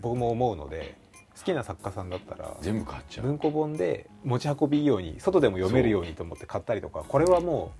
[0.00, 0.96] 僕も思うので
[1.36, 3.26] 好きな作家さんだったら全部買っちゃう。
[3.26, 7.72] 文庫本で持ち運びいいように外でも読めるようにと思って買ったりとかこれはも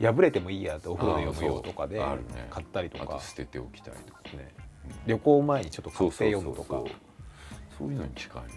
[0.00, 2.02] う破れてもいいやってお風呂で読むよとかで
[2.50, 3.04] 買ったりとか。
[3.04, 4.52] あと捨てておきたいとかね。
[5.06, 6.82] 旅行前にちょっと買って読むとか
[7.78, 8.48] そういうのに近いの、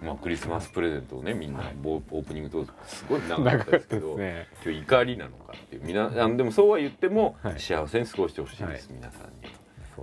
[0.00, 0.06] うん。
[0.06, 1.74] まあクリスマスプレゼントをねみんなはい。
[1.80, 4.46] ボオープニングトークすごい長かったですけどね。
[4.64, 5.84] 今日怒りなのかっていう。
[5.84, 7.60] みなあでもそうは言っても、はい。
[7.60, 9.52] 幸せに過ごしてほしいです、はい皆さんに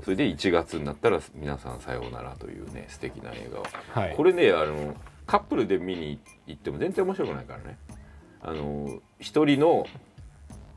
[0.03, 4.15] それで1月になったら皆さんさようならというね素敵な映画を、はい。
[4.15, 7.77] これねあのカップルで見に行っても全然面白くないからね。
[8.41, 9.85] あの一人の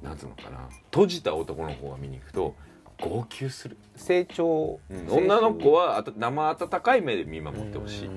[0.03, 2.55] なんつうのかな閉じた男の子が見に行くと
[3.01, 5.09] 号泣する、成長、うん。
[5.09, 8.11] 女の子はあた生温かい目で見守ってほしい。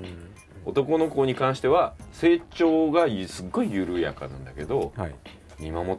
[0.65, 5.15] 男の子に関しては成長がすっごい緩やかなんだけどはい。
[5.59, 5.97] 見守っ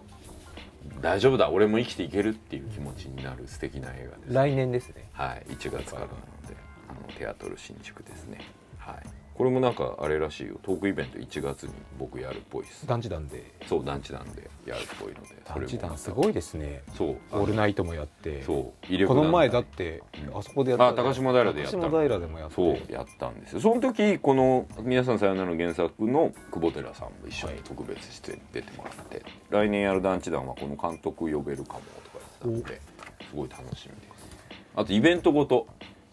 [1.01, 5.09] 大丈夫だ俺も生きていけるっていう気持ちになる素敵な映画です来年ですね。
[5.12, 5.47] はい。
[5.51, 6.16] 1月からなの
[6.49, 6.57] で
[6.88, 8.38] あのテアトル新宿ですね。
[8.79, 10.61] はいこれもなんかあれらしいよ。
[10.62, 12.87] トークイベント1月に僕やるっぽいです。
[12.87, 13.53] 団地団で。
[13.66, 16.83] そう団地団でやるっぽいので団地団すいごいですね。
[16.97, 17.16] そう。
[17.33, 18.42] オールナイトもやって。
[18.42, 19.07] そう。
[19.07, 20.38] この前だ団ってうん。
[20.38, 22.55] あそこでやったあ高島平でやった高島平でもやって。
[22.55, 23.61] そうやったんですよ。
[23.61, 34.25] その時この「皆さんさよなら」の原作の久保寺さんも一緒に特別出演出てもらって、来年やる団地団はこの監督呼べるかもとか言ってたのですごい楽しみです。
[34.77, 35.66] あとイベントごと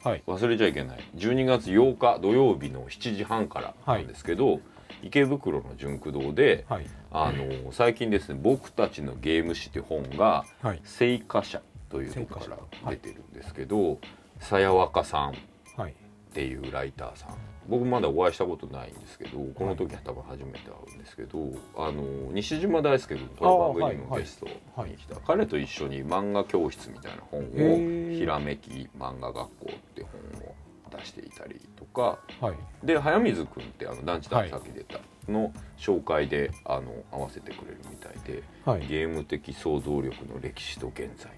[0.04, 0.24] はい。
[0.28, 1.00] 忘れちゃいけない。
[1.16, 4.60] 12月8日土曜日の7時半からなんですけど、
[5.04, 6.86] 池袋の純駆堂ではい。
[7.14, 10.82] あの最近ですね「僕たちのゲーム史」っていう本がはい。
[10.84, 14.00] 聖火社というところから出てるんですけど
[14.40, 15.36] さやわかさん
[15.76, 15.92] はい。
[15.92, 17.30] っていうライターさん
[17.68, 24.48] 僕まだお会いしたことないんですけどこの時は多分初めて会うんですけど、あの西島大輔君この番組のゲスト
[24.86, 30.56] に来た、彼と一緒に漫画教室みたいな本をへー「ひらめき漫画学校」って本を
[30.98, 32.20] 出していたりとか。
[32.40, 32.86] はい。
[32.86, 41.32] で早水君ってあの団地だはいさっき出たの紹介であの合わせてくれるみたいではい「ゲーム的想像力の歴史と現在」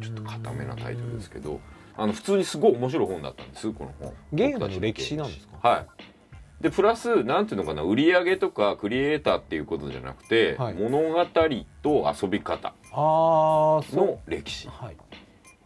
[0.00, 1.60] ちょっと固めなタイトルですけど
[1.96, 4.12] あの普通にすごい面白い本だったんですこの本。
[4.32, 5.68] ゲームの歴史なんですか？
[5.68, 5.86] はい。
[6.60, 10.74] でプラスなんていうのかな売り上げとかクリエイターっていうことじゃなくて、はい。
[10.74, 11.24] 物語
[11.82, 13.82] と遊び方の
[14.26, 14.68] 歴史。
[14.68, 14.96] はい。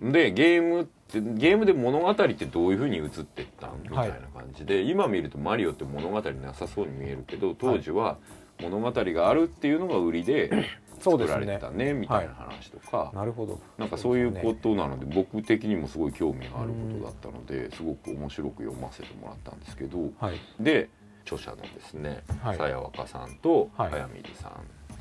[0.00, 8.16] でゲームってゲームで物語ってどういうふうに映ってったんみたいな感じで、今見るとマリオって物語なさそうに見えるけど当時は
[8.62, 10.66] 物語があるっていうのが売りで
[11.00, 13.58] 作られてたねみたいな話とか、なるほど。
[13.78, 20.40] なんかそういうことなので僕的にもすごい興味があることだったのですごく面白く読ませてもらったんですけどはい。
[20.60, 20.88] で
[21.24, 22.56] 著者のですねはい。
[22.56, 23.90] さやわかさんとはい。
[23.90, 24.52] 早水さん。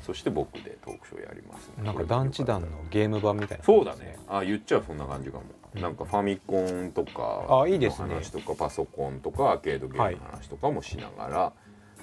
[0.02, 1.70] そして僕でトークショーやります。
[1.82, 4.18] なんか団地団のゲーム版みたいなそうだね。
[4.28, 5.82] あ言っちゃうそんな感じかも、うん。
[5.82, 8.08] なんかファミコンとかあいいですね。
[8.08, 11.52] の話とかパソコンとかアーケードゲームの話とかもしながら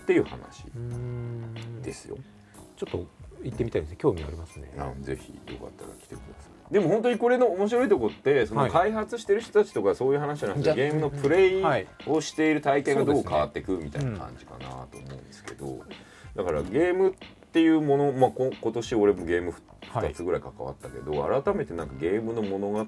[0.02, 0.66] っていう話
[1.82, 2.18] ですよ、
[2.78, 3.06] ちょっと
[3.50, 3.98] 行ってみたいですね。
[3.98, 4.72] 興味ありますね。
[4.78, 6.74] あのぜひよかったら来てください。
[6.74, 8.72] でも本当にこれの面白いとこってそのはい。
[8.72, 11.88] 開発してる人たちとかそういう話じゃなくて、じゃゲームのプレイはい。
[12.06, 15.80] をしている体験がどそう変わっていくみたいな感じかなと思うんですけど、
[16.36, 17.16] だからゲーム
[17.58, 19.52] っていうもの、まあ、こ今年俺もゲーム
[19.90, 20.12] はい。
[20.12, 22.86] 2つぐらい関わったけど、改めてなんかゲームの物語の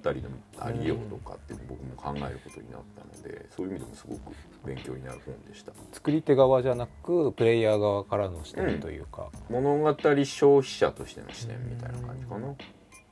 [0.59, 4.19] ありようとかっていうのを僕も考えることになったのでそういう意味でもすごく
[4.65, 5.71] 勉強になる本でした。
[5.91, 12.53] 作り手側じゃなくプレイヤー側からの視点というか、物語消費者としての視点みたいな感じかな。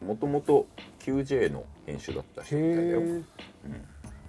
[0.06, 0.68] もともと
[1.00, 3.24] QJ の編集だった人みたいだよ、へ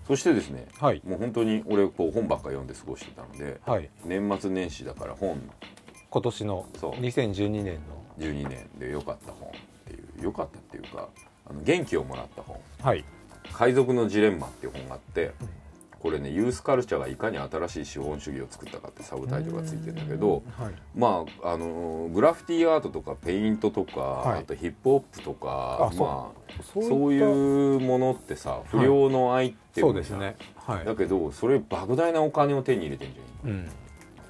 [0.06, 1.02] そしてですねえはい。
[1.04, 3.90] もう本当に俺こう本ばっか読んで過ごしてたのではい。
[4.06, 5.38] 年末年始だから本
[6.10, 6.92] 今年のそう。
[6.92, 7.98] 2012年の。
[8.18, 9.52] 12年で良かった本っ
[9.86, 11.08] ていう良かったっていうか
[11.48, 12.56] あの元気をもらった本。
[12.82, 13.04] はい
[13.52, 15.32] 「海賊のジレンマ」っていう本があって
[16.00, 20.72] これねユースカルチャーがいかに新しい資本主義を作ったかってサブタイトルがついてるんだけどはい。
[20.96, 24.40] まああのグラフィティアートとかペイントとか、はい。
[24.40, 26.06] あとヒップホップとかあそう。
[26.06, 33.68] まあそそういうものってさ不良のアイテムじゃんそうですねはいだけどそれ莫大なお金を手に入れてんじゃんうん今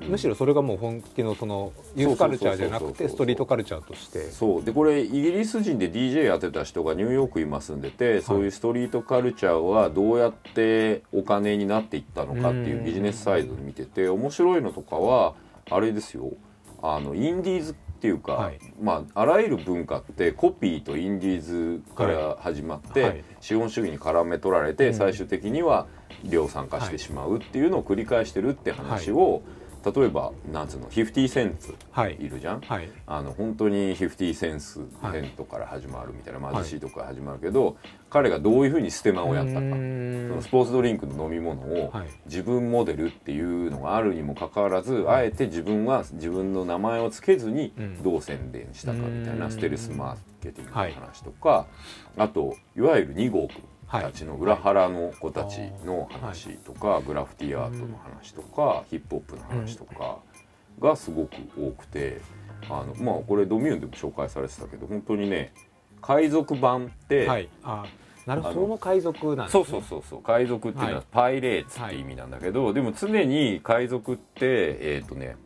[0.07, 4.31] むしろそれがもう本気のそのユースカルチャーじゃなくてストリートカルチャーとして。
[4.31, 4.65] そう。
[4.65, 15.35] でこれイギリス人で DJ やってた人がニューヨーク今住んでて、そういうストリートカルチャーはどうやってお金になっていったのかっていうビジネスサイドで見てて面白いのとかは
[15.71, 16.33] あれですよ。
[16.81, 18.59] あのインディーズっていうか、はい。
[18.81, 23.25] まあ、あらゆる文化ってコピーとインディーズから始まって、はい。
[23.41, 24.95] 資本主義に絡め取られて、うん。
[24.95, 25.89] 最終的には
[26.23, 29.43] 量産化してしまうっていうのを繰り返してるって話を、
[29.85, 32.17] 例えばなんつうの50センツはい。
[32.21, 32.89] いるじゃん、はい。
[33.07, 37.77] あの本当に50センスはいセントから始まるみたいな、貧しいとこから始まるけど、
[38.11, 39.61] 彼がどういうふうにステマをやったか。
[39.61, 40.29] そん。
[40.29, 42.09] のスポーツドリンクの飲み物をはい。
[42.27, 48.03] 自分モデルっていうのがあるにもかかわらず、あえて自分は自分の名前を付けずにうん。
[48.03, 49.51] どう宣伝したかみたいなうん。
[49.51, 51.67] ステルスマーケティングの話とか、
[52.17, 53.55] あといわゆる2号区
[53.91, 60.19] たちの裏腹の子たちの話とか、グラフィティアートの話とか、ヒップホップの話とか
[60.81, 62.21] がすごく多くて
[62.69, 65.53] あのまあこれドミューンでも紹介されてたけど本当にね
[66.01, 67.49] 海賊版って、はい。
[67.63, 67.85] あ
[68.27, 68.55] なるほど。
[68.55, 69.65] その海賊なんですね。
[69.65, 70.23] そうそうそうそう。
[70.23, 71.07] 海賊っていうのははい。
[71.11, 75.37] パイレーツって意味なんだけど、でも常に海賊ってえっ、とね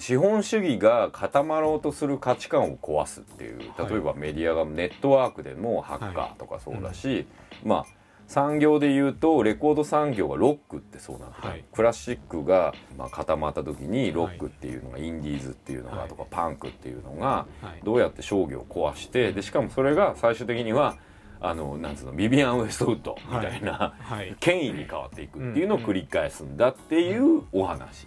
[0.00, 3.90] 資本主義が固まろうとする価値観を壊すっていうはい。
[3.90, 7.26] 例えばメディアがネットワークでもハッカーとかそうだし、
[7.62, 11.64] まあ産業で言うとレコード産業がロックってそうなんだ、はい。
[11.72, 15.78] クラシックがまあ固まった時にロックっていうのが、インディーズってい。
[15.78, 17.80] うのがとか、パンクっていうのがはい。
[17.84, 20.96] どうやって商業を壊してでしかもそれが最終的には
[21.40, 24.36] あのなんつうのビビアン・ウエストウッドみたいな、はい。
[24.40, 28.06] 権威に変わっていくっていうのを繰り返すんだっていうお話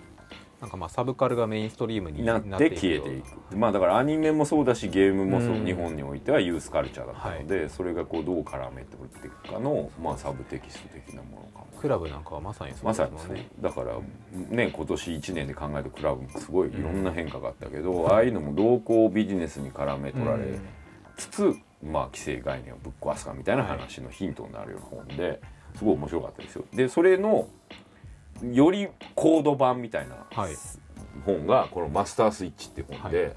[0.64, 2.38] なんかまあサブカルがメインストリームににな。
[2.38, 3.58] って消えていく。
[3.58, 5.66] まあだからアニメもそうだしゲームもそう、うん。
[5.66, 11.68] 日本においてはユースカルチャーだったので、それがこうどう絡めていくかの、まあ、サブテキスト的なものかも。
[11.82, 13.36] クラブなんかはまさにそうまさにそう。
[13.36, 13.98] ですだから
[14.56, 20.46] ね今年1年で考えたクラブもすごいいろんな変化があったけど、ああいうのも同行ビジネスに絡め取られ
[21.18, 25.42] つつ、まあ既成概念をぶっ壊すかみたいな話のヒントになるような本で
[25.76, 26.64] すごい面白かったですよ。
[26.74, 27.50] でそれの
[28.42, 30.54] よりコード版みたいなはい。
[31.26, 33.32] 本がこの「マスタースイッチ」っていう本で、は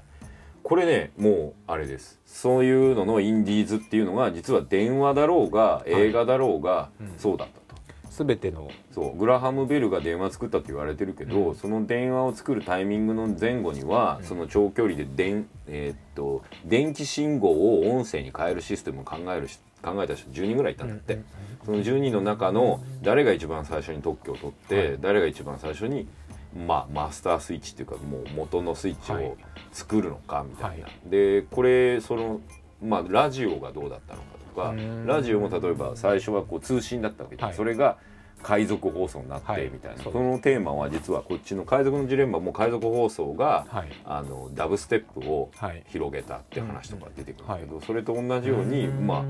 [0.63, 2.19] これねもうあれです。
[2.25, 7.13] そういうののインディーズっていうのが実は電話だろうが映画だろうがうん。
[7.17, 8.25] そうだったと。
[8.25, 8.69] 全ての。
[8.91, 9.17] そう。
[9.17, 11.55] グラハム・ベルが電話作ったって言われてるけど、うん。
[11.55, 14.25] その電話を作るタイミングの前後には、うん。
[14.25, 21.21] その長距離で電,、えーっと電気信号を音声に変えるシステムを考えるし考えた人10人ぐらいいたんだって、
[21.65, 24.97] その10人の中の誰が一番最初に特許を取って、はい。
[24.99, 26.07] 誰が一番最初に、
[26.55, 29.25] まあ、マスタースイッチっていうかもう元のスイッチはい。
[29.25, 29.37] を
[29.71, 30.85] 作るのかみたいな。
[30.85, 32.41] はでこれその
[32.81, 35.05] まあラジオがどうだったのかとかうん。
[35.05, 37.57] ラジオも例えば最初はこう通信だったわけじゃん、はい。
[37.57, 37.97] それが
[38.43, 39.63] 海賊放送になっはい。
[39.63, 43.89] てみたいな、そうそのテーマは実はこっちの海賊のジレンマも海賊放送がはい。
[44.05, 45.83] あのダブステップをはい。
[45.87, 49.07] 広げたって話とか出てくるんだけうんど、それと同じようにうん。
[49.07, 49.23] まあ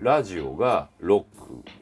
[0.00, 1.26] ラジオがロ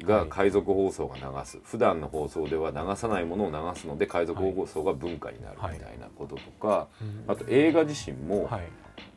[0.01, 7.25] ックが海賊放送が流す、普段の放送では流さないものを流すので海賊放送が文化になるみたいなこととか、うん。
[7.33, 8.63] あと映画自身もはい。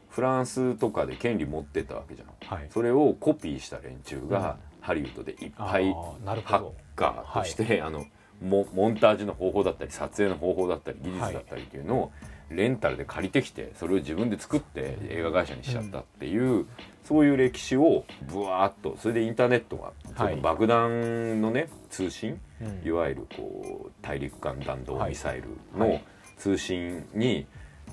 [0.09, 2.55] フランスとかで権利持ってたわけじゃん。
[2.57, 2.67] はい。
[2.69, 8.05] それをコピーした連中がハリウッドでいっぱいあーなるハッほどカーとして、あの
[8.41, 12.11] モモンタージュの方法だったり撮影の方法だったり技術だったりっていうのを
[12.49, 16.65] レンタルで借りてきてそれを自分で作って映画会社にしちゃったっていう、
[17.03, 22.87] そういう歴史をブワーッとそれでインターネットがその爆弾のね通信うん。
[22.87, 26.03] いわゆるこう大陸間弾道ミサイルのはい。
[26.37, 27.45] 通信に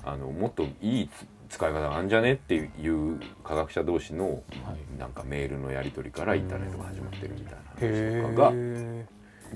[0.03, 4.99] あのもっといいつ使い方があるんじゃねっていう科学者同士のはい。
[4.99, 7.59] なんかメールのやり取りからインターネットが始まってるみたいな。
[7.59, 9.05] へ話とかがえ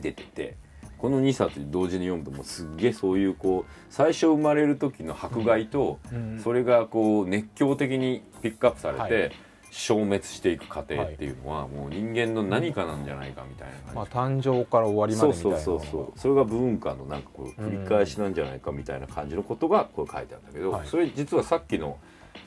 [0.02, 0.56] 出てて
[0.98, 6.40] この2冊同時に読むともうすっげえそういうこう最初生まれる時の迫害とうん。
[6.40, 9.34] それがこう熱狂的にピックアップされはて
[9.70, 14.48] 消滅していく過程っていうのはもう人間の何かなんじゃないかみたいなま感じ。
[14.48, 15.58] あ誕生から終わりまでみたいな。
[15.58, 20.88] そうそうそうそれが文化のなんかこう繰り返しなんじゃないかみたいな感じのことがこれ書いてあるんだけど、はい。
[20.88, 21.98] それ実はさっきの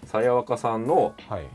[0.04, 1.46] さやわかさんのはい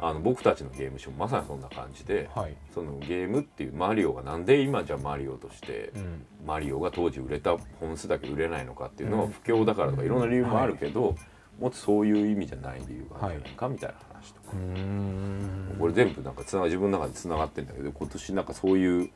[0.00, 2.54] あの僕たちのゲームショーまさにそんな感じで、はい。
[2.72, 6.26] そのゲームっていうマリオがなんで今じゃマリオとしてうん。
[6.46, 9.32] マリオが当時売れた本数だけ売れないのかっていうのはうん。
[9.32, 11.16] 不況だからとかいろんな理由もあるけど、
[11.58, 15.76] もっとそういう意味じゃない理由があるんじゃないかみたいな話とか、うーん。
[15.78, 19.10] これ全部なんかつなが自分の中でつながってんだけど今年なんかそういう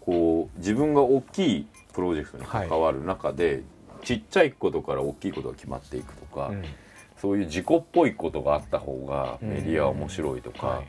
[0.00, 3.62] こう自分が大きいプロジェクトに関わる中で、
[4.04, 6.64] ちっちゃいことから大きいことが決まっていくとか、うん
[7.16, 10.86] そういう自己っぽいことがあった方がメディアは面白いとか、はい。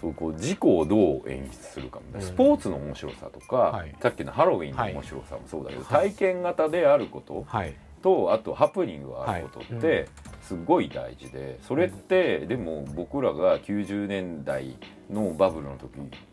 [0.00, 2.32] そうこう自己をどう演出するかみたいな、うん。
[2.34, 3.94] スポーツの面白さとか、はい。
[4.00, 6.10] さっきのハロウィンの面白さもそうだけど、はい。
[6.10, 7.74] 体験型であることはい。
[8.02, 9.80] とあとハプニングがあることっはい。
[9.80, 10.08] て
[10.42, 14.76] すごい大事でそれってでも僕らが90年代
[15.10, 15.92] のバブルの時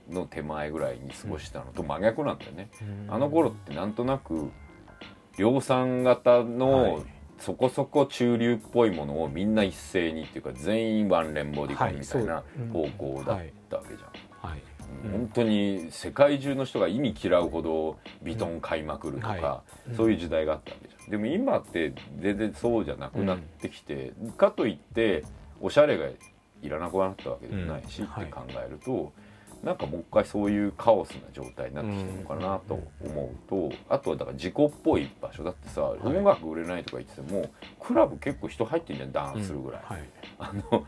[0.10, 2.70] の手前ぐらいに過ごしたのと真逆なんだよね。
[3.08, 4.52] あの頃ってなんとなく
[5.38, 7.04] 量産型の、はい
[7.42, 14.50] そこそこ中流っぽいものをみんな一斉にっていうか全員ワンレンボディコンみたいなはい方向だったわけじゃん。
[14.50, 14.64] はいう
[15.08, 19.64] ん本当に世界中の人が意味嫌うほどビトン買いまくるとか、うんは
[19.96, 21.10] そういう時代があったわけじゃん。
[21.10, 25.24] でも今って全然そうじゃなくなってきて、かといって
[25.62, 26.08] おしゃれが
[26.62, 29.14] いらなくなったわけでもないし、って考えると。
[29.64, 36.08] なんかもう一回そういうカオスな状態になってきてるのかなと思うと、あとはだから自己っぽい場所だってさ、い。
[36.08, 40.10] 音楽売れないとか言っててもクラブ結構人入ってんじゃんダンスするぐらい、はい。
[40.40, 40.86] あの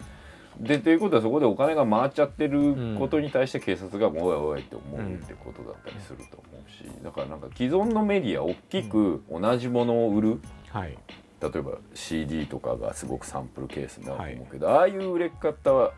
[0.60, 10.40] でということはそこでお金が回っちゃってることに対して警察が「おいおい」って思うってことだったりすると思うしだからなんか既存のメディア大きく同じものを売る。
[10.70, 10.98] はい。
[11.42, 15.92] 例えば CD とかがすごくサンプルケースになると思うけど、ああいう売れ方は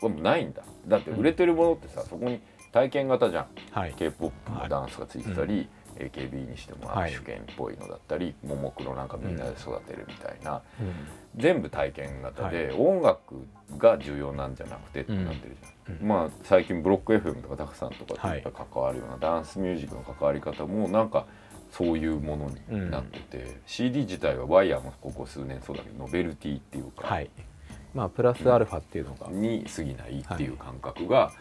[0.00, 0.62] はもうないんだ。
[0.86, 2.40] だって売れてるものってさそこに
[2.72, 3.46] 体験型じゃん。
[3.72, 3.94] はい。
[3.94, 7.12] K p o p のダンスがついてたり、AKB にしてもはい。
[7.12, 10.92] 握手券っぽいのだったり、ももクロなんかみんなで育てるみたいな、うん。
[11.36, 13.46] 全部体験型で、音楽
[13.78, 16.08] が重要なんじゃなくてってなってるじゃん、うん。
[16.08, 18.42] まあ最近ブロック FM とかたくさんとかはい。
[18.42, 21.26] と関わるようなダンスミュージックの関わり方もなんか
[21.70, 27.30] そういうものになってて、CD 自体はワイヤーもここ数年そうだけどノベルティっていうか、はい
[27.98, 31.32] まあプラスアルファっていうのが、に過ぎないっていう感覚が、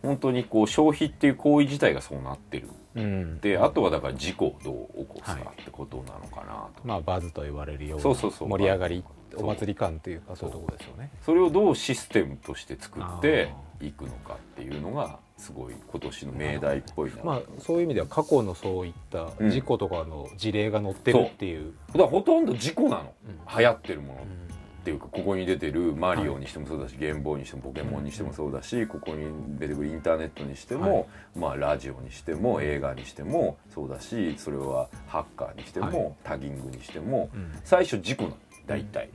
[0.00, 2.68] 本当にこう消費っていう行為自体がそうなってる。
[2.94, 3.40] うん。
[3.40, 9.04] であとはだから事故をどう起こすかはいってことなのかなと、まあバズと言われるような盛り上がり
[9.36, 10.48] お祭り感というかそう。
[10.48, 11.10] いうところですよね。
[11.26, 13.52] それをどうシステムとして作って
[13.82, 19.50] いくのかっていうのがすごい今年の命題っぽいなまあうそういう意味では過去のそういったうん。
[19.50, 23.12] 事故とかの事例が載ってるっていう、だからほとんど事故なの。
[23.26, 23.58] うん。
[23.58, 24.20] 流行ってるもの。
[24.20, 24.57] っう
[24.88, 29.26] んていうかここに出てるマリオにしてもそうだし、ゲームボーイにしてもポケモンにしてもそうだし、ここに
[29.58, 36.14] 出てくるインターネットにしても、まあ、ラジオにしても映画にしてもそうだしそれはハッカーにしても、はい。
[36.24, 37.52] タギングにしてもうん。
[37.64, 38.36] 最初事故なの
[38.66, 39.10] 大体、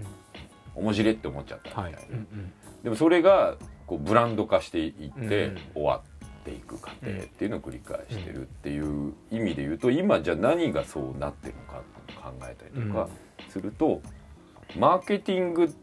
[0.75, 1.91] 面白いって思っちゃったみたはい。
[1.91, 2.51] いな、うん。
[2.83, 3.55] でもそれが
[3.87, 5.57] こうブランド化していってうん。
[5.73, 13.07] 終わっていく過程っていうのを繰り返してるっていう意味で言うと今じゃあ何がそうなってるのかって考えたりとか
[13.47, 14.01] すると
[14.77, 15.73] マーケティング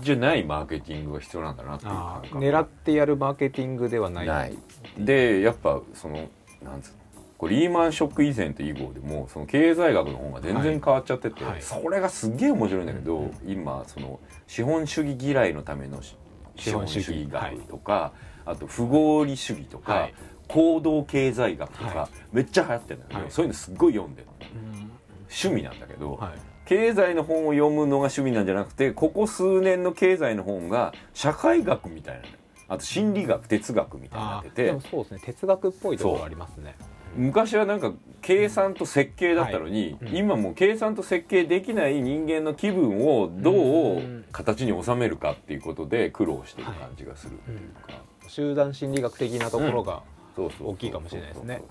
[0.00, 4.26] じゃないマーケティングが必要なんだなっていうあ感狙ってやるマーケティングではない。
[4.26, 4.56] ない。
[4.98, 6.28] でやっぱその
[6.62, 6.96] なんつうの
[7.38, 11.52] こうリーマンショック以前と以後でもその経済学の方が全然変わっちゃってて、はい。
[11.54, 13.32] はいそれがすっげえ面白いんだけど、うん。
[13.46, 16.16] 今その資本主義嫌いのためのし
[16.56, 18.12] 資本主義学とか、
[18.44, 20.14] あと不合理主義とか、はい。
[20.48, 23.30] 行動経済学とか、はめっちゃ流行ってるんだけど、はい。
[23.30, 24.90] そういうのすっごい読んでるのうん。
[25.22, 32.26] 趣味なんだけど、はい経済の本を読むのが趣味なんじゃなくてここ数年の経済の本が社会学みたいなの
[32.68, 34.68] あと心理学哲学みたいになってて。
[34.90, 35.20] そうですね。
[35.24, 36.74] 哲学っぽいところありますね。
[37.14, 40.16] 昔はなんか計算と設計だったのに、はいうん。
[40.16, 47.54] 今もう計算と設計できない人間の気分をどううん形に収めるかっていうことで苦労してる感じがするってい。
[47.54, 50.02] うか、集団心理学的なところが
[50.36, 51.62] 大きいかもしれないですね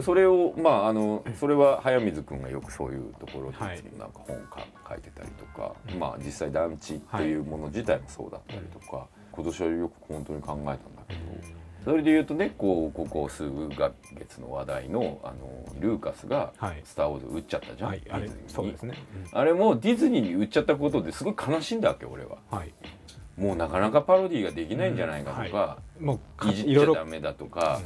[0.00, 3.82] それをまああのそれは早水君がよくそういうところではい。
[3.98, 5.98] なんか本か書いてたりとか、うん。
[5.98, 10.78] まあ実際団地っていうもの自体もそうだったりとか、今年はよく本当に考えたんだ
[11.08, 11.20] けど、
[11.84, 18.48] それで言うとねこうここ数ヶ月の話題のあのルーカスがはい「スター・ウォーズ」売っちゃったじゃん、はいあれディズニーに。
[18.48, 18.94] そうですね。
[19.32, 22.38] あれもディズニーに売っちゃったことですごい悲しいんだわけ俺は。
[22.50, 22.72] はい。
[23.36, 26.54] もうなかなかパロディーができないんじゃないかとか、もうかい。
[26.54, 27.80] じいろいろっちゃダメだとか、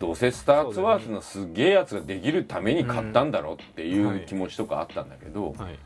[0.00, 5.78] どうせスター・ツアーズのすげえやつができるために買ったんだろうっていう気持ちとかあったんだけど、はい。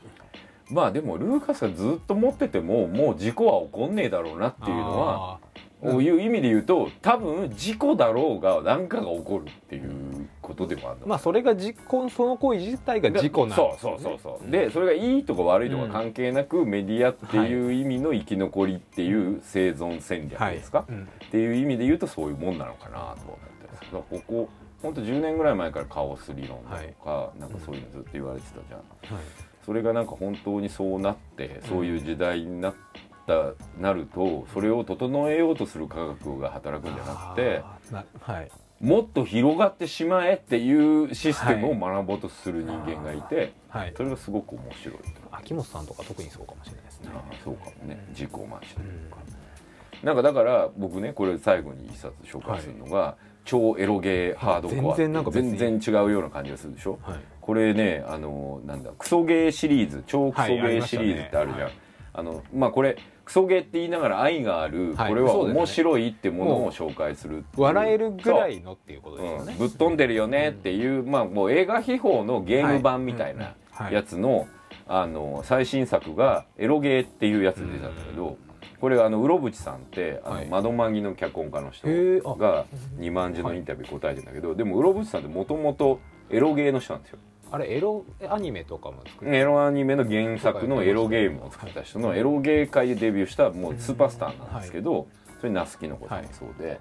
[0.70, 5.38] まあでもルーカスがずっと持っててももう事故は起こんねえだろうなっていうのは
[5.80, 11.06] こういう意味で言うと多分事故だろうが何かが起こるっていうことでもあるの。
[11.06, 20.92] まあそれが実行その行為自体が事故なんそうそうそうそうでそれがいいとか悪いとか関係なく、メディアっていう意味の生き残りっていう生存戦略ですか、はい。
[20.92, 21.02] うん。
[21.04, 23.14] っていう意味で言うとそういうもんなのかなと思っ
[23.57, 23.57] て
[23.92, 24.48] だここ
[24.82, 29.24] 本当10年ぐらい前からカオス理論だとか、なんかそういうのずっと言われてたじゃん、はい。
[29.64, 32.74] それがなんか本当にそうなってそういう時代になっ
[33.26, 37.62] たなるとそれを整えようとする科学が働くんじゃなくて
[38.20, 38.50] はい。
[38.80, 43.92] もっと広がってしまえっていうシステムを学ぼうとする人間がいて、はい。
[43.96, 45.04] それがすごく面白いと。
[45.32, 47.10] 秋元さんとか特にそうかもしれないですね。
[47.42, 48.06] そうかもね。
[48.10, 49.16] 自己満足というか、
[50.02, 53.16] うなんかだから僕ねこれ最後に一冊紹介するのが、
[53.48, 55.56] 超エロゲーハードコア全然なんか別に。
[55.56, 56.98] 全然違うような感じがするでしょ。
[57.02, 61.72] はいこれねあのなんだクソゲーシリーズ超クソゲーシリーズってあるじゃん、はい
[62.12, 65.08] あのまあこれクソゲーって言いながら愛がある、はい。
[65.10, 69.52] これは面白いってものを紹介するっていう笑えるぐらいのっていうことですよね。
[69.52, 69.54] う。
[69.56, 73.94] んぶっ飛んでるよねっていう、まあもう映画秘宝のゲーム版みたいなはい。
[73.94, 74.48] やつの,、
[74.86, 78.36] あの最新作がエロゲーっていうやつで出たんだけど、
[78.80, 80.46] これあの室伏さんってあの、はい。
[80.46, 82.66] 窓マギの脚本家の人が
[82.96, 86.00] 二万字のインタビュー答えてんだけど、でも室伏さんってもともと
[86.30, 87.18] エロゲーの人なんですよ。
[87.50, 95.08] あれエロアニメとかも作るエロアニメの原作のエロゲームを作った人のエロゲー界でデビューしたもうスーパースターなんですけど、
[95.40, 96.78] それ那須きの子さんもそうで、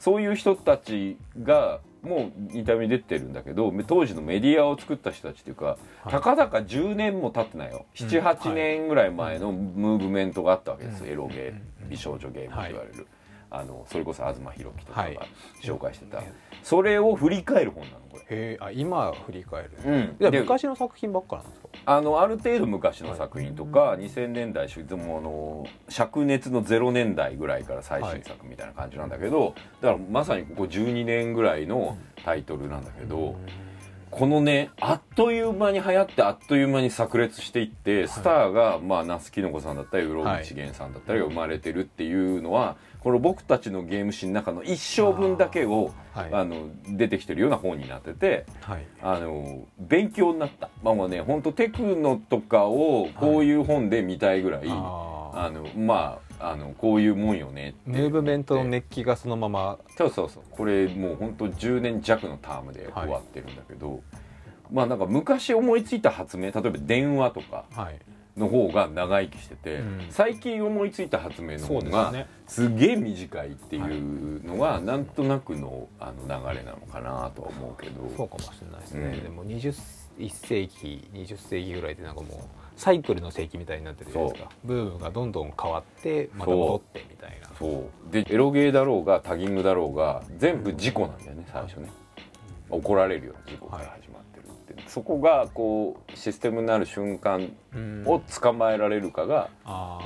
[0.00, 5.76] そういう人たちがもうインタビューに出てるんだけど当時のメディアを作った人たちっていうか、は
[6.06, 6.10] い。
[6.10, 7.86] たかだか10年も経ってないよ。
[8.00, 8.06] うん。
[8.06, 11.10] 78年ぐらい前のムーブメントがあったわけです、うん。
[11.10, 11.34] エロゲ
[11.80, 11.86] うん。
[11.88, 13.06] ー美少女ゲームと言われる、
[13.50, 15.18] あのそれこそ東博樹とかがはい。
[15.62, 16.24] 紹介してた、うん。
[16.62, 18.05] それを振り返る本なの。
[18.28, 20.40] へえあ今振り返るうん。
[20.40, 21.68] 昔の作品ばっかなんですか？
[21.86, 33.36] あのある程度昔の作品とか、2000年代初でもあの灼熱の0年代ぐらいから最新作みたいな感じなんだけど、だからまさにここ12年ぐらいのタイトルなんだけど、
[34.16, 46.30] このねあっという間に流行ってあっという間に炸裂していってスターが、まあ那須きの子さんだったりうろぶちげんさんだったりが生まれてるっていうのは、この僕たちのゲーム史の中の一生分だけをはい。
[46.32, 48.86] あの出てきてるような本になっててはい。
[49.02, 50.70] あの勉強になった。
[50.82, 55.38] まあもうね本当テクノとかをこういう本で見たいぐらい、あー。
[55.38, 59.78] あのまああのこういうもんよねムーブメントの熱気がそのまま。
[59.96, 60.42] そうそうそう。
[60.50, 64.00] これもう本当10年弱のタームで終わってるんだけど、
[64.70, 67.98] まあなんか昔思いついた発明例えば電話とかはい。
[68.36, 70.06] の方が長生きしてて、うん。
[70.10, 72.26] 最近思いついた発明のそ方がすね。
[72.46, 78.02] すげえ短いっていうのがなんとなくのあの流れなのかなとは思うけど。
[78.14, 79.22] そうかもしれないですね、うん。
[79.22, 79.72] でも21
[80.28, 84.50] 世紀20世紀ぐらいでなんかもうサイクルの世紀みたいになってるじゃないですか。
[84.64, 87.48] ブームがどんどん変わってまた戻ってみたいな。
[87.58, 88.12] そう。
[88.12, 91.90] でエロゲーだろうがタギングだろうが全部事故なんだよね最初ね。
[92.68, 98.04] 怒られるような事故から始まってるって、そこがこうシステムになる瞬間うん。
[98.06, 99.48] を捕まえられるかが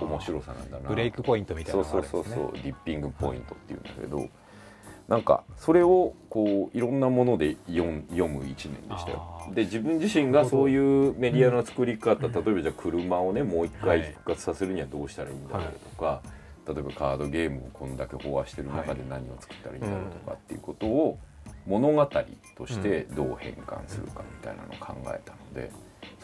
[0.00, 0.88] 面白さなんだな。
[0.88, 2.52] ブレイクポイントみたいなそうそうそうそう。
[2.52, 4.28] ディッピングポイントっていうんだけど
[5.10, 9.50] なんかそれをこういろんなもので読ん読む一年でしたよ。
[9.52, 14.00] で自分自身がそういうメディアの作り方、うん例えばじゃあ車をねもう一はい。
[14.02, 16.22] 回復活させるにはどうしたらいいんだろうとか、
[16.64, 21.18] 例えばカードゲームをこんだけ飽和してる中で何を作ったらいいんだろうとかっていうことを
[21.66, 22.24] 物語と
[22.68, 25.72] してどう変換するかみたいなのを考えたので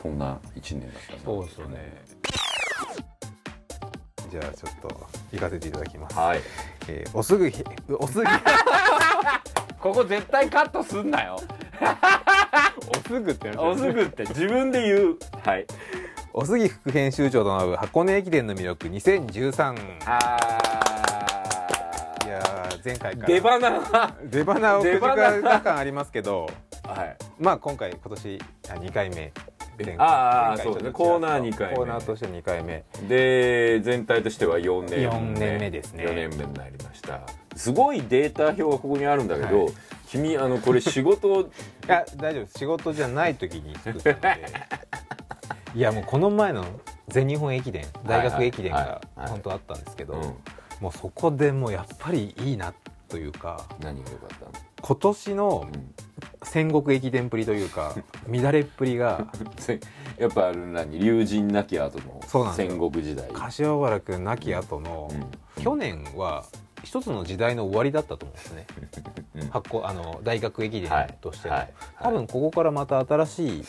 [0.01, 1.18] そんな一年だったな。
[1.24, 2.05] そうですよね。
[4.30, 6.41] じゃあちょっと行かせていただきます、はい
[6.89, 7.64] えーおすぐひ
[7.99, 8.24] おすぎ
[9.80, 11.41] ここ絶対カットすんなよ。
[12.89, 15.18] おすぐっておすぐって自分で言う。
[15.45, 15.66] はい。
[16.32, 19.76] おすぎ副編集長となる箱根駅伝の魅力2013
[20.07, 20.37] あ
[22.24, 23.28] いやー前回から。
[23.28, 23.70] 出花。
[23.70, 24.78] が出花。
[24.78, 24.99] をくじ
[25.62, 26.49] 感ありますけど。
[26.87, 27.16] はい。
[27.39, 29.32] まあ今回今年あ2回目
[29.85, 30.91] 前回あー前回そうですね。
[30.93, 31.77] コーナー二回目。
[31.77, 32.85] コーナーとして2回目。
[33.09, 36.05] で全体としては4年四年目ですね。
[36.05, 37.20] 4年目になりました。
[37.55, 39.74] すごいデータ表がここにあるんだけど、はい。
[40.09, 41.45] 君あのこれ仕事 い
[41.89, 44.47] や大丈夫仕事じゃない時に作ったので。
[45.74, 46.64] いやもうこの前の
[47.09, 50.22] 全日本駅伝大学駅伝が本当あったんですけど、うん。
[50.81, 52.72] もうそこでもうやっぱりいいな
[53.09, 53.64] というか。
[53.81, 54.66] 何が良かったの？
[54.87, 55.95] 今年のうん。
[56.43, 57.97] 戦国駅伝っぷりというか
[58.30, 59.26] 乱れっぷりが
[59.59, 59.80] せ
[60.16, 63.28] やっぱある何竜神なき後の戦国時代。
[63.32, 65.11] 柏原君亡き後の、
[65.57, 65.62] うん。
[65.62, 66.45] 去年は
[66.87, 68.66] 一つの時代の終わりだったと思うんですね。
[69.34, 71.62] う ん発行あの大学駅伝としての、はい。
[71.64, 71.72] はい。
[72.01, 73.64] 多分ここからまた新しい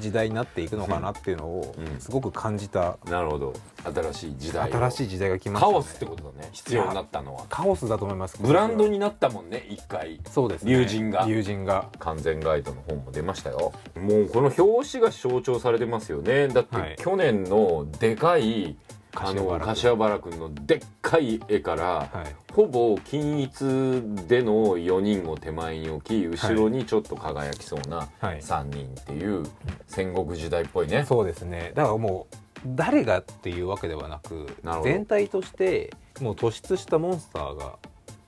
[0.00, 1.98] 時代になっていくのかなっていうのをうん。
[1.98, 2.98] すごく感じた。
[3.06, 3.54] なるほど。
[3.84, 4.72] 新しい時代を。
[4.72, 6.50] 新しい時代が来ました、ね、カオスってことだね。
[6.52, 7.46] 必要になったのは。
[7.48, 8.36] カオスだと思います。
[8.42, 10.20] ブランドになったもんね一回。
[10.30, 10.72] そうですね。
[10.72, 11.24] 龍神が。
[11.26, 11.88] 龍神が。
[11.98, 13.72] 完全ガイドの本も出ましたよ。
[13.96, 16.48] もうこの表紙が象徴されてますよね。
[16.48, 16.96] だってはい。
[16.98, 18.76] 去年のでかい
[19.18, 22.34] あの柏原君のでっかい絵からはい。
[22.52, 23.60] ほぼ均一
[24.26, 28.40] での4人を手前に置き後ろにちょっと輝きそうなはい。
[28.40, 29.44] 3人っていう
[29.86, 31.04] 戦国時代っぽいね。
[31.06, 31.72] そうですね。
[31.74, 32.36] だからもう
[32.66, 34.46] 誰がっていうわけではなく
[34.82, 37.76] 全体としてもう突出したモンスターが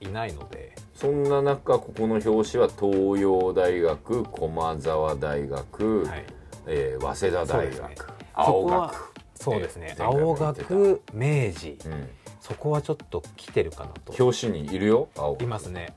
[0.01, 0.75] いないので。
[0.95, 6.25] そんな中ここの表紙は東洋大学駒澤大学、はい。
[6.67, 7.95] えー早稲田大学、ね。
[8.33, 9.08] 青学
[9.39, 9.95] そうですね。
[9.97, 11.77] 青学明治。
[11.85, 12.09] うん。
[12.41, 14.23] そこはちょっと来てるかなと。
[14.23, 15.43] 表紙にいるよ青学。
[15.43, 15.93] いますね。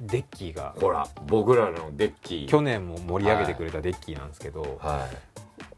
[0.00, 0.06] うん。
[0.06, 0.74] デッキーが。
[0.80, 2.46] ほら僕らのデッキ。
[2.46, 5.06] 去年も盛り上げてくれたデッキーなんですけど、は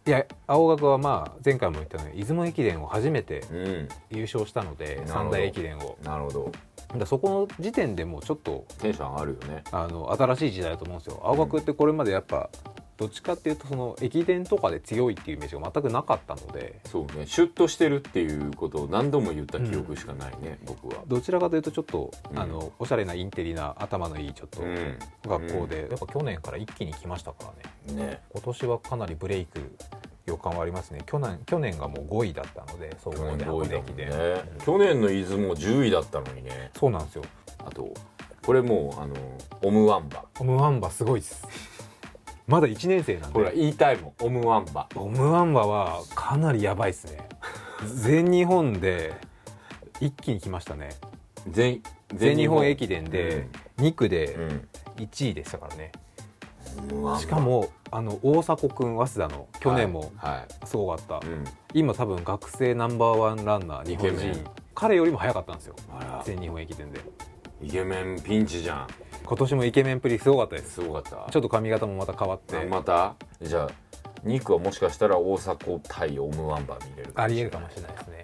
[0.07, 0.11] い。
[0.11, 5.13] や青学はまあ前回も言ったように出雲駅伝を初めてい、うん、優勝したのでなるほど。
[5.13, 5.97] 三大駅伝を。
[6.03, 6.53] なるほど。
[6.97, 9.63] だそこの時点でもうちょっとテンション上がるよね。
[9.71, 11.21] あの新しい時代だと思うんですよ。
[11.25, 12.51] 青学ってこれまでやっぱ
[13.01, 17.27] どっちかっていうとその駅伝とかで強いっていうイメージが全くなかったのでそうね。
[17.27, 21.03] シュッとしてるっていうことを何度も言った記憶しかないね、僕は。
[21.07, 22.39] どちらかというとちょっと、うん。
[22.39, 24.99] あのおしゃれなインテリな頭のいいちょっとうん。
[25.27, 27.45] 学校で、やっぱ去年から一気に来ましたか
[27.89, 28.03] らね。
[28.03, 28.21] ね。
[28.35, 29.61] 今年はかなりブレイク
[30.27, 31.01] 予感はありますね。
[31.07, 34.17] 去年去年がもう5位だったので総合で箱5位だもん根駅伝、ね
[34.63, 36.71] 去年の出雲10位だったのにね。
[36.79, 37.25] そうなんですよ。
[37.65, 37.95] あと
[38.45, 39.15] これもうあの
[39.63, 40.25] オムワンバ。
[40.39, 41.70] オムワンバすごいです
[42.51, 43.39] まだ1年生なんで。
[43.39, 44.27] ほら言いたいもん。
[44.27, 44.89] オムワンバ。
[44.97, 47.29] オムワンバはかなりやばいですね。
[47.87, 49.15] 全日本で
[50.01, 50.91] 一気に来ましたね。
[51.49, 51.81] 全
[52.13, 52.67] 全日本。
[52.67, 53.47] 駅伝で
[53.79, 54.69] 2区でうん。
[54.97, 55.93] 1位でしたからね、
[56.91, 57.21] オムワンバ。
[57.21, 64.45] しかもあの大迫君早稲田の去年もはすごかった、い、うん、今多分学生ナンバーワンランナー日本人。
[64.75, 65.77] 彼よりも早かったんですよ。
[66.25, 67.01] 全日本駅伝で
[67.63, 68.87] イケメンピンチじゃん。
[69.25, 70.75] 今年もイケメンプリすごかったです。
[70.75, 71.31] すごかった。
[71.31, 72.57] ちょっと髪型もまた変わって。
[72.57, 73.15] あまた？
[73.43, 73.71] じゃあ
[74.25, 78.23] 肉はもしかしたら大迫対オムワンバー見れるありえるかもしれないですね。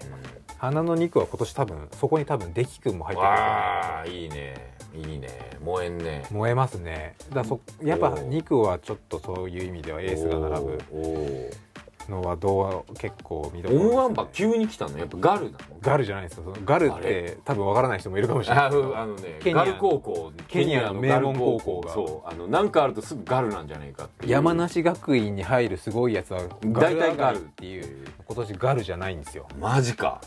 [0.58, 4.74] 花の肉は今年多分そこに多分デキ君も入ってくるああいいね。
[4.94, 5.28] いいね。
[5.62, 6.24] 燃えんね。
[6.30, 7.14] 燃えますね。
[7.32, 10.82] だそやっぱ肉はちょっとそういう意味ではエースが並ぶ。
[10.90, 11.65] おー
[12.08, 13.86] のはどう結構見どころね。
[13.88, 14.98] ムワンバー急に来たの？
[14.98, 15.58] やっぱガルなの？
[15.80, 16.54] ガルじゃないですよ。
[16.64, 21.92] ガルっあて多分わからない人もいるかもしれないあのねケニアガル高校ケニアの名門高校が。
[21.92, 22.28] そう。
[22.28, 27.36] あのなんかあるとすぐガルなんじゃないかって山梨学院に入るすごいやつは大体ガル。
[27.38, 28.06] っていう。
[28.26, 29.46] 今年ガルじゃないんですよ。
[29.60, 30.20] マジか。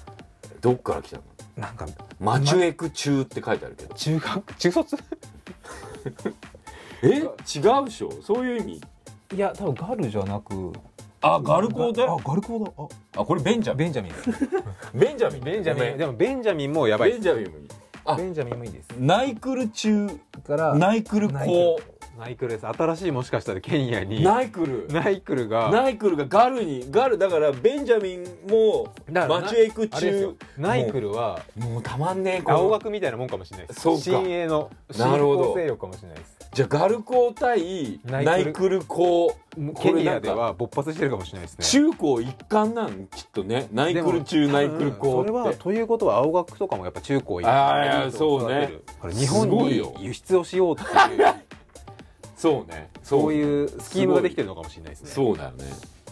[0.61, 1.23] どっから来たの？
[1.57, 1.85] なんか
[2.19, 3.93] マチュエク中って書いてあるけど。
[3.95, 4.53] 中学？
[4.55, 4.97] 中卒？
[7.03, 7.07] え？
[7.07, 8.11] 違うでしょ？
[8.21, 8.81] そういう意味？
[9.35, 10.71] いや多分ガルじゃなく
[11.21, 12.03] あガル校で？
[12.03, 12.71] あガル校だ。
[13.15, 13.21] あ。
[13.21, 13.77] あこれベンジャミン。
[13.77, 14.13] ベンジャミン。
[14.99, 15.97] ベンジャミンベンジャミン。
[15.97, 17.11] でもベンジャミンもやばい。
[17.11, 17.67] ベンジャミンもいい。
[18.05, 18.87] あベンジャミンもいいです。
[18.97, 20.07] ナイクル中
[20.45, 21.31] からナイクル。
[21.31, 21.79] ナイク校
[22.19, 24.21] ナイクルです新しいもしかしたらケニアに。
[24.21, 24.87] ナイクル。
[24.89, 25.71] ナイクルが。
[25.71, 26.85] ナイクルがガルに。
[26.91, 30.33] ガルだからベンジャミンもだからマチュエクあれですよ。
[30.33, 33.79] 中ナイクルはもうたまんねえ青学みたいなもんかもしれないです。
[33.79, 34.01] そうか。
[34.01, 35.43] 新鋭のなるほど。
[35.43, 36.39] 新興勢力かもしれないです。
[36.51, 38.83] じゃあガル校対ナイクル。
[38.83, 39.33] 校
[39.81, 41.65] ケニアでは勃発してるかもしれないですね。
[41.65, 43.69] 中高一貫なんきっとね。
[43.71, 48.83] ナイクル中ナイクル校それはということは青学とかもやっぱ中高一あーいやエリートを育てる。
[49.01, 49.15] そうね。
[49.15, 50.89] 日本に輸出をしようっていう
[52.39, 52.89] そうね。
[53.03, 53.33] そう。
[53.33, 55.09] いうスキームができてるのかもしれないですね。
[55.09, 55.65] そうだよね。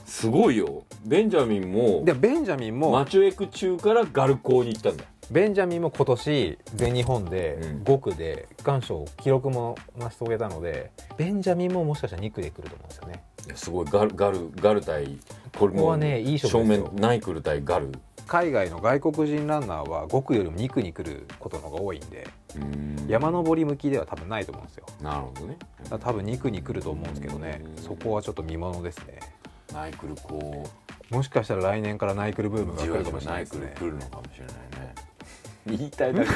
[0.05, 0.84] すごいよ。
[1.05, 5.05] ベンジャミンもでベンジャミンもマチュエク中からガル校に行ったんだ。
[5.32, 7.84] ベンジャミンも今年全日本でうん。
[7.84, 13.23] 5区で区間賞記録も成し遂げたのでベンジャミンももしかしたら2区で来ると思うんですよね。
[13.55, 13.86] すごい。
[13.89, 15.17] ガルガルガル対
[15.57, 17.91] これここはねいい勝負正面ナイクル対ガル
[18.28, 22.28] 海外の外国人ランナーは5区よりも2区に来ることの方が多いんで
[23.07, 24.86] 山登り向きでは多分ないと思うんですよ。
[25.01, 25.57] なるほどね。
[25.89, 27.61] 多分2区に来ると思うんですけどね。
[27.63, 27.84] うん。
[27.84, 29.19] そこはちょっと見ものですね。
[29.73, 30.69] ナイクル校
[31.09, 33.73] もしかしたら来年からナイクルブームがじ来るかもしれないですね。
[33.78, 34.95] 来るのかもしれないね。
[35.78, 36.30] 言いたいだけ。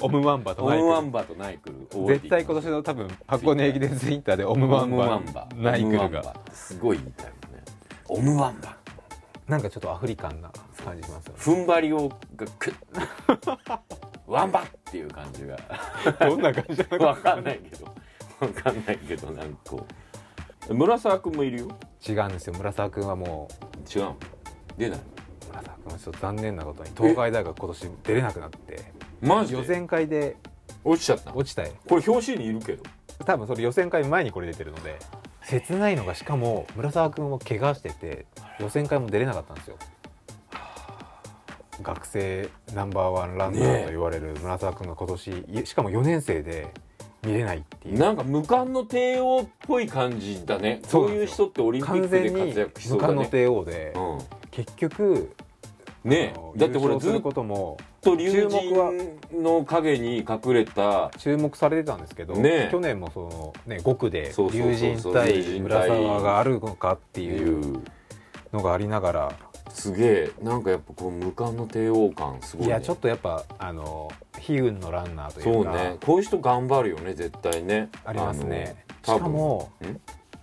[0.00, 2.06] オムワンバとオナイクムワンバとナイクル。
[2.06, 6.34] ル絶対今年の多分箱根駅伝ツイッターでオムワンバナイクルが。
[6.52, 7.64] すごい言いたいもんね。
[8.08, 8.76] オムワンバ。
[9.46, 10.50] なんかちょっとアフリカンな
[10.80, 11.38] 感じしますよね。
[11.38, 13.78] 踏ん張りをがクッ
[14.26, 15.56] ワンバっていう感じが。
[16.20, 17.86] どんな感じなのわかんないけど。
[18.40, 19.86] わかんないけどなんかこ
[20.68, 20.74] う。
[20.74, 21.68] 村沢君もいるよ。
[22.06, 22.54] 違うんですよ。
[22.54, 23.98] 村沢君はもう。
[23.98, 24.16] 違うの？
[24.76, 25.00] 出ない
[25.48, 28.92] 村沢君はちょっと残念なことに東海大学今年出れなくなって。
[29.20, 29.58] マジで？
[29.58, 30.36] 予選会で。
[30.84, 31.36] 落ちちゃったの？
[31.36, 31.72] 落ちたよ。
[31.88, 32.82] これ表紙にいるけど。
[33.24, 34.98] 多分それ予選会前にこれ出てるので
[35.42, 38.24] 切ないのがしかも村沢君も怪我してて
[38.60, 39.76] 予選会も出れなかったんですよ
[41.82, 46.72] 学生ナンバーワンランナーと言われる村沢君が今年いしかも4年生で
[47.22, 47.98] 見れないっていう。
[47.98, 50.80] なんか無冠の帝王っぽい感じだね。
[50.84, 55.32] そそういう人ってオリンピックで活躍しそ無冠のうだね帝王で、う結局
[56.04, 58.92] んねだってほらずっとも注目は
[59.30, 61.10] 神の影に隠れた。
[61.18, 67.82] 注目されてたんですけど、ね去年もその、ね、5区で龍神対村沢があるのかっていう
[68.52, 69.32] のがありながら
[69.72, 74.10] すげえなんかやっぱこの無冠の帝王感すごい、ね、いやちょっとやっぱあの
[74.48, 75.96] 悲運のランナーといそううかね。
[76.04, 77.88] こういう人頑張るよね絶対ね。
[78.04, 78.84] ありますね。
[79.02, 79.70] しかも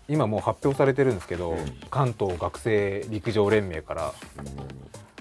[0.08, 1.58] 今もう発表されてるんですけど、うん。
[1.90, 4.14] 関東学生陸上連盟から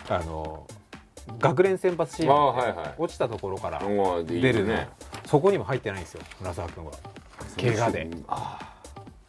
[0.08, 0.66] あの
[1.38, 2.94] 学連選抜チームはいはい。
[2.98, 3.80] 落ちたところから
[4.24, 4.88] 出るの、ね
[5.26, 6.92] そこにも入ってないんですよ村沢君は。
[7.60, 8.08] 怪我で。
[8.28, 8.75] ああ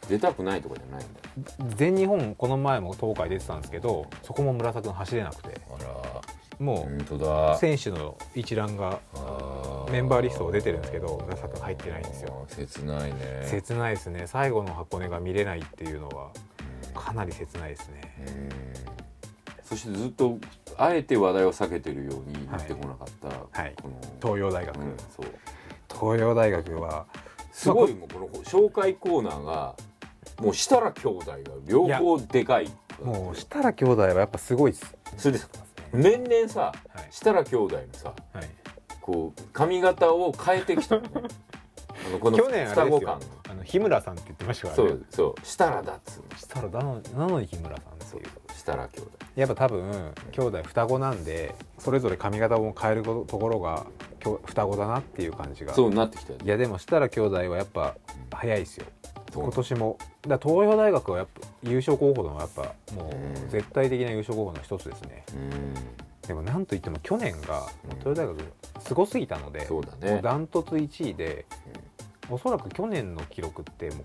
[0.08, 1.12] 出たくないとかじゃないん
[1.68, 5.60] だ全日本この前も東海出てたんですけどそこも村沢君走れなくて。
[5.70, 6.22] あら。
[6.58, 7.56] もうだ。
[7.58, 8.98] 選手の一覧が
[9.90, 12.46] メンバーリストが出てるんですけど村沢君入ってないんですよ。
[12.48, 13.16] 切ないね。
[13.44, 14.26] 切ないですね。
[14.26, 16.30] 最後の箱根が見れないっていうのは
[16.86, 18.00] うんかなり切ないですね。
[18.26, 18.48] うん。
[19.62, 20.38] そしてずっと
[20.76, 23.08] あえて話題を避けてるように言ってこなかっ
[23.52, 23.74] た、はい。
[23.80, 25.26] この東洋大学、うんそう。
[25.92, 27.06] 東洋大学は
[27.52, 29.74] すごいもうこの紹介コーナーが
[30.40, 31.36] もう設楽兄弟が
[31.66, 32.68] 両方でかい。
[33.02, 34.96] もう設楽兄弟はやっぱすごいです。
[35.16, 35.44] それで
[35.92, 38.48] 年々さはい、設楽兄弟のさはい、
[39.00, 40.96] こう髪型を変えてきた。
[40.96, 41.08] の ね
[42.06, 43.08] あのこの去年あれ双子ですよ。
[43.08, 43.20] 感
[43.50, 44.88] あの日村さんって言ってましたからね。
[44.88, 45.34] そうそう。
[45.42, 46.36] 設楽だっつうの。
[46.36, 48.20] 設楽なのなのに日村さんってそう。
[48.20, 49.10] いう設楽兄弟。
[49.34, 53.86] やっぱ多分兄弟双子なんでそれぞれ髪型も変えることところが
[54.18, 55.74] 双子だなっていう感じが。
[55.74, 56.44] そうなってきたよね。
[56.44, 57.96] いやでも設楽兄弟はやっぱ
[58.32, 58.86] 早いですよ。
[59.32, 59.98] そう今年も。
[60.26, 62.62] だ東洋大学はやっぱ優勝候補のやっぱ
[62.94, 63.46] もうん。
[63.46, 65.24] う絶対的な優勝候補の一つですね。
[65.34, 65.74] うん。
[66.26, 67.98] でもなんといっても去年がうん。
[68.00, 68.36] 東洋大学
[68.80, 70.20] すごすぎたので、もうね。
[70.22, 71.46] ダントツ1位で、
[72.30, 74.04] おそらく去年の記録ってもう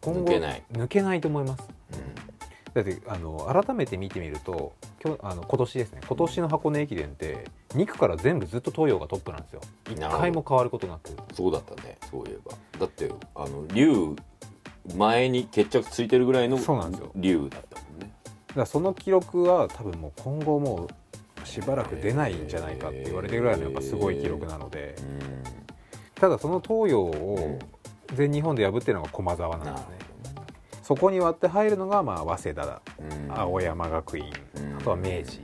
[0.00, 0.62] 今後抜けない。
[0.72, 1.62] 抜けないと思います。
[1.92, 2.33] う
[2.74, 4.72] だってあの改めて見てみると
[5.02, 9.60] 今日あの今年ですね今年の箱根駅伝って2区から全部ずっと東洋がトップなんですよ。
[9.84, 11.10] 1なるほど回も変わることなく。
[11.10, 11.96] んそうだったね。
[12.10, 12.52] そういえば。
[12.80, 14.16] だってあの龍
[14.96, 17.12] 前に決着ついてるぐらいのそうなんですよ。
[17.14, 18.12] 龍だったもんね。
[18.48, 20.88] だからその記録は多分もう今後も
[21.42, 24.96] うしばらく出ないんじゃないかって言われてるぐらいのやっぱすごい記録なので。
[26.16, 27.58] ただその東洋を
[28.14, 29.98] 全日本で破ってるのが駒澤なんですね
[30.84, 32.82] そこに割って入るのがまあ早稲田だ。
[33.30, 34.26] 青山学院。
[34.56, 34.76] うん。
[34.76, 35.40] あとは明治。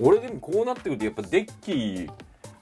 [0.00, 2.10] 俺でもこうなってくるとやっぱデッキー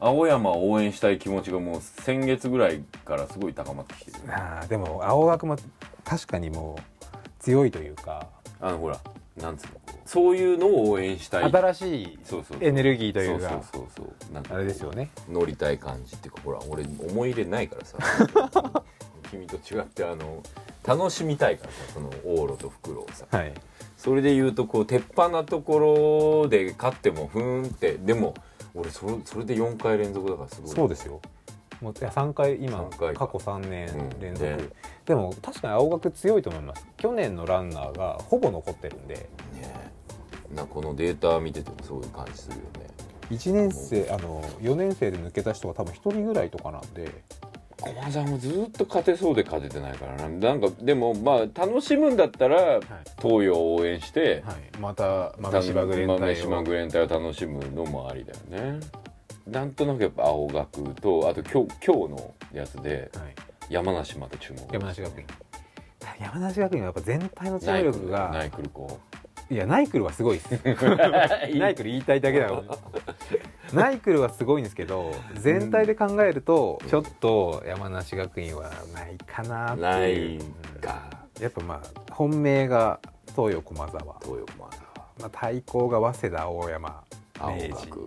[0.00, 5.56] 青山を応援したい気持ちがもう先月ぐらいからすごい高まってきてるあーでも青学も
[6.04, 8.26] 確かにもう強いというか。
[8.60, 8.98] あのほら
[9.40, 9.90] なんつうのこう。
[10.04, 11.52] そういうのを応援したい。
[11.52, 13.50] 新しいそうそうエネルギーというか。
[13.50, 15.10] そうそうそうそうなんかあれですよね。
[15.28, 17.98] 乗りたい感じっていうかほら俺思い入れないからさ
[19.30, 20.42] 君と違ってあの
[20.86, 23.52] 楽しみたいからさその往路と袋をさはい。
[23.96, 28.34] それで言うとこう鉄板なところで勝ってもふーんってでも
[28.74, 30.70] 俺それそれで4回連続だからすごい。
[30.70, 31.20] そうですよ。
[31.80, 33.86] もういや3回今過去3年
[34.20, 34.58] 連続、うん。
[34.58, 34.68] ね。
[35.04, 36.86] でも確かに青学強いと思います。
[36.96, 39.14] 去年のランナーがほぼ残ってるんで。
[39.14, 39.26] ね
[40.54, 42.86] なこのデータ見ててもそういう感じするよね。
[43.30, 47.10] 1年生あの4年生で抜けた人が多分1人ぐらいとかなんで
[47.80, 50.28] 駒澤もずっと勝てそうで勝ててないからな。
[50.28, 52.80] なんかでもまあ楽しむんだったら
[53.20, 58.80] 東洋を応援して、はい、また豆柴グレン豆隊島をグレン隊を楽しむのもありだよね。
[59.46, 63.34] なんとなくやっぱ青学とあと今日今日のやつではい、
[63.68, 65.26] 山梨また注目山梨学院。
[66.18, 69.00] 山梨学院はやっぱ全体のチーム力がナイクルこ
[69.50, 70.54] いやナイクルはすごいです。
[70.54, 70.96] う
[71.58, 72.64] ナイクル言いたいだけだよ
[73.72, 80.40] ナイクルはすごいんですけど全体で考えるとちょっと山梨学院はないかなってないいう
[80.80, 81.10] か。
[81.36, 81.42] うん。
[81.42, 83.00] やっぱまあ本命が
[83.34, 84.86] 東洋駒沢、東洋駒澤
[85.18, 87.04] まあ、対抗が早稲田大山。
[87.38, 87.68] 青明治。
[87.68, 88.06] 学明治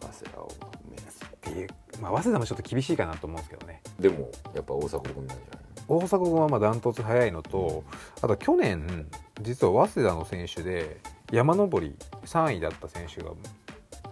[0.00, 1.04] 早稲田青学明
[1.34, 1.68] っていう、
[2.00, 3.82] まあ、早稲田もちょっと厳しいかなと思うんですけどね。
[3.96, 7.84] 治でもやっぱ大阪君なんじゃない大阪君はまあダントツ早いのと
[8.22, 9.06] あと去年
[9.42, 11.00] 実は早稲田の選手で
[11.30, 11.94] 山登り
[12.24, 13.30] 3位だった選手が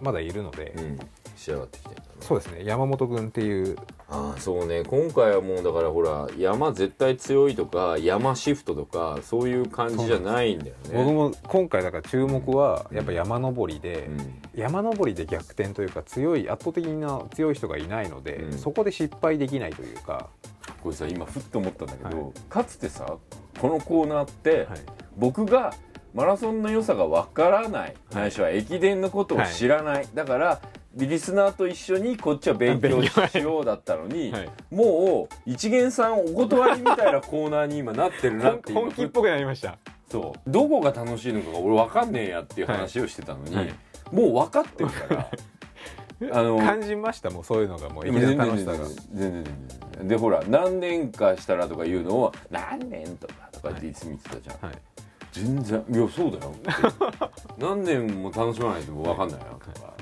[0.03, 0.99] まだいるので、うん。
[1.35, 2.07] 仕上がってきてんだね。
[2.21, 2.63] そうですね。
[2.63, 3.75] 山本君っていう。
[4.07, 4.83] ああそうね。
[4.83, 10.91] 今回はもうだからほら山絶対強いとか山シフトとかそういう感じじゃないんだよね。
[10.93, 14.41] 僕も今回だから注目はやっぱ山登りで、うん。
[14.53, 18.57] 山登りで逆転というか強い圧倒的な強い人がいないので、うん。
[18.57, 20.29] そこで失敗できないというか、
[20.83, 22.31] これさ今ふっと思ったんだけど、はい。
[22.49, 23.17] かつてさ
[23.59, 24.79] このコーナーって、はい。
[25.17, 25.73] 僕が
[26.13, 27.95] マラソンの良さがわからない。
[28.13, 28.31] ない。
[28.31, 30.61] しは駅伝のことを知らない、だから
[30.95, 34.49] リスナーと一緒にこっちは勉強しようだったのに、はい。
[34.69, 38.79] もう一元さんお断りみたいなコーナーに今なってるなっていう。
[38.79, 39.77] 本気っぽくなりました。
[40.09, 40.49] そう。
[40.49, 43.73] どこが楽しいのかが俺分かんねえやっていう話をしてたのに、はい。
[44.11, 45.31] もう分かってるから。
[46.31, 48.07] あの感じましたもうそういうのがもう。
[48.07, 48.77] 駅伝の楽しさが。
[48.77, 49.43] 全然全然全
[49.97, 50.07] 然。
[50.09, 54.92] でほら何年かしたらとか言うのを何年とかとかっていつも言ってたじゃん、はい
[55.33, 56.53] 全然いやそうだよ。
[57.57, 59.93] 何年も楽しまないと分かんないよとか、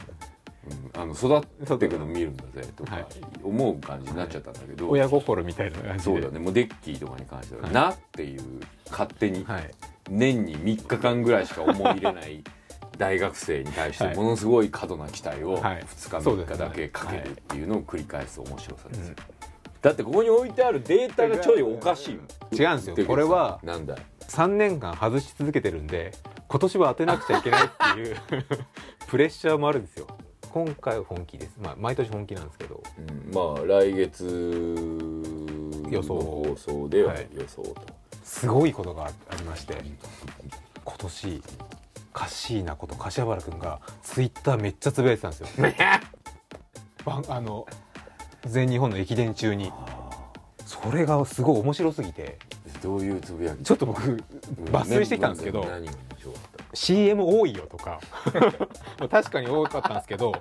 [0.95, 1.37] うん、あの育
[1.73, 3.05] っていくの見るんだぜとかはい
[3.41, 5.99] 思う感じになっちゃったんだけど、親心みたいな感じで。
[5.99, 6.39] そうだね。
[6.39, 7.71] もうデッキーとかに関しては、はい。
[7.71, 8.41] なっていう
[8.89, 9.71] 勝手にはい。
[10.09, 12.43] 年に3日間ぐらいしか思い入れない
[12.97, 14.15] 大学生に対してはい。
[14.15, 15.83] ものすごい過度な期待をはい。
[15.83, 16.55] 2日3そうですね。
[16.55, 19.15] 日だけかけるっていうのを繰り返す面白さですよ、うん。
[19.81, 22.55] だってここに置いてあるデータがちょいおかしい。
[22.55, 23.05] 違うんですよ。
[23.07, 23.95] これはなんだ
[24.27, 26.13] 3年間外し続けてるんで
[26.47, 28.17] 今年は当てなくちゃいけないっていう
[29.07, 30.07] プレッシャーもあるんですよ。
[30.51, 31.57] 今回は本気です。
[31.61, 32.83] まあ毎年本気なんですけど。
[32.97, 33.31] うん。
[33.33, 37.27] まあ来月の予想放送でははい。
[37.33, 37.75] 予想と、
[38.23, 39.77] すごいことがありまして
[40.83, 41.43] 今年
[42.13, 45.47] カッシーナこと柏原君がツイッターめっちゃつぶやいてたんですよ。
[47.05, 47.65] あの
[48.45, 49.71] 全日本の駅伝中に。
[50.65, 52.39] それがすごい面白すぎて
[52.81, 53.63] どういうつぶやき？
[53.63, 54.01] ちょっと僕
[54.71, 55.65] 抜粋してきたんですけど、
[56.73, 57.99] CM 多いよとか。
[59.09, 60.33] 確かに多かったんですけど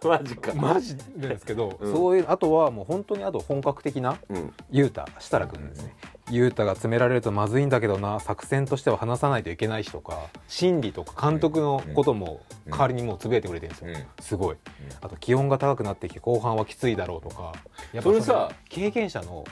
[0.00, 0.54] た マジか。
[0.54, 1.92] マジですけど、うん。
[1.92, 4.52] そういうあとはもう本当にあと本格的なうん。
[4.70, 5.94] 雄太設楽君ですね。
[6.30, 8.20] 雄太が詰められるとまずいんだけどな。
[8.20, 10.18] 作戦としては話さないといけないしとか
[10.48, 14.06] 心理とか監督のこともうん代わりにもうつぶやいてくれてるんですよ、うん。
[14.20, 14.56] すごい。
[15.00, 17.52] あと気温が高くなってきて後半はきついだろうとか。
[17.92, 19.44] やっぱそれさ経験者の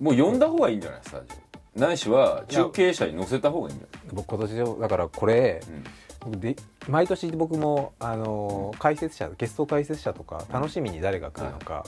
[0.00, 1.00] もう呼んだ方がいいんじゃない？
[1.04, 1.26] スタジ
[1.76, 1.80] オ。
[1.80, 5.84] ないしは中継車に乗せた方がいいんだよ、僕今年のだからこれうん。
[6.20, 6.56] 僕で
[6.88, 11.84] 毎年僕もあのー解説者ゲスト解説者とか楽しみに誰が来るのか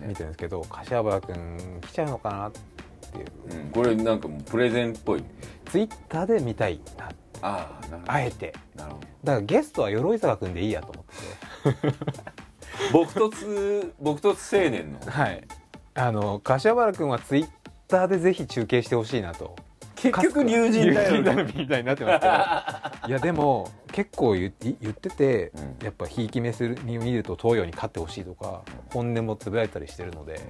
[0.00, 0.02] ん。
[0.02, 0.08] ね。
[0.08, 3.62] 見てるんですけど柏原君来ちゃうのかなっていう。
[3.64, 5.24] うん、これなんかもうプレゼンっぽい。
[5.66, 7.10] ツイッターで見たいな
[7.42, 8.12] ああなるほど。
[8.12, 8.54] あえて。
[8.74, 9.06] なるほど。
[9.24, 11.92] だからゲストは鎧坂君でいいやと思って。
[12.92, 14.98] 僕突僕突青年の。
[15.10, 15.46] はい
[15.94, 17.48] あの柏原君はツイッ
[17.88, 19.56] ターでぜひ中継してほしいなと。
[19.96, 25.84] 結局龍神だよ龍神みたいになってますけどいやでも結構言ってて、うん。
[25.84, 30.40] やっぱひいき目するに見ると東洋に勝ってほしいとか本音もつぶやいたりしてるので。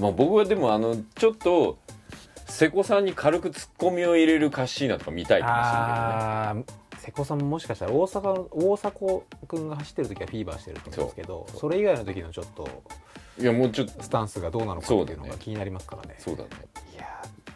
[0.00, 1.78] まあ僕はでもあのちょっと
[2.46, 6.56] 瀬古さんに軽くツッコミを入れるカッシーナとか見たいかもしああ
[7.06, 12.68] 瀬古さんももしかしたら大阪大迫君が走ってる時はフィーバーしてると思うんですけどそれ以外の時のちょっと
[13.40, 16.16] いやもうちょっとスタンスがどうなのかっていうのが気になりますからね。
[16.18, 16.48] そうだね。
[16.92, 17.04] いや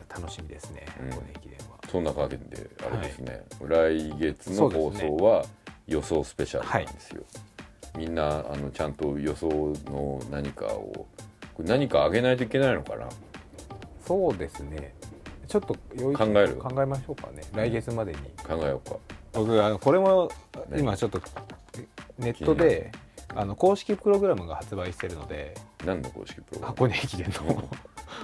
[0.08, 0.86] ー楽しみですね。
[1.00, 1.10] うん。
[1.10, 5.44] 箱根駅伝は、そんなわけであれですね、来月の放送は
[5.88, 7.22] 予想スペシャルなんですよ。
[7.96, 9.48] みんなあのちゃんと予想
[9.86, 11.06] の何かを
[11.54, 13.08] これ何かあげないといけないのかな？
[14.06, 14.94] そうですね。
[15.48, 15.78] ちょっと考
[16.36, 16.56] える？
[16.56, 17.42] 考えましょうかね。
[17.52, 18.18] 来月までに。
[18.46, 18.96] 考えようか
[19.32, 20.30] 僕あのこれも
[20.68, 20.80] ね。
[20.80, 21.20] 今ちょっと
[22.18, 22.92] ネットで
[23.34, 26.76] あの公式プログラムが発売してるので何の公式プログラム？
[26.76, 27.68] 箱根駅伝の。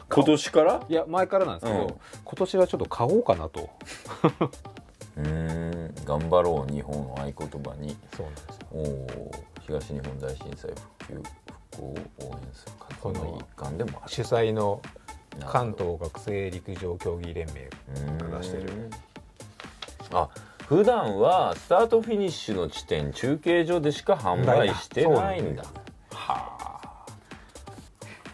[0.08, 0.84] 今年から？
[0.88, 1.94] いや前からなんですけど、うん。
[2.24, 3.70] 今年はちょっと買おうかなと。
[5.16, 5.94] うん。
[6.04, 7.96] 頑張ろう日本を合言葉に。
[8.16, 8.66] そうなんですよ。
[8.72, 14.12] おー東日本大震災復旧復興を応援する活動の一環でもある。
[14.12, 14.82] 主催の
[15.46, 17.68] 関東学生陸上競技連盟
[18.20, 18.90] うん出してる。
[20.12, 20.28] あ
[20.68, 25.62] 普段はスタートフィニッシュの地点中継所でしか販売してないんだ。
[26.10, 27.06] はあ。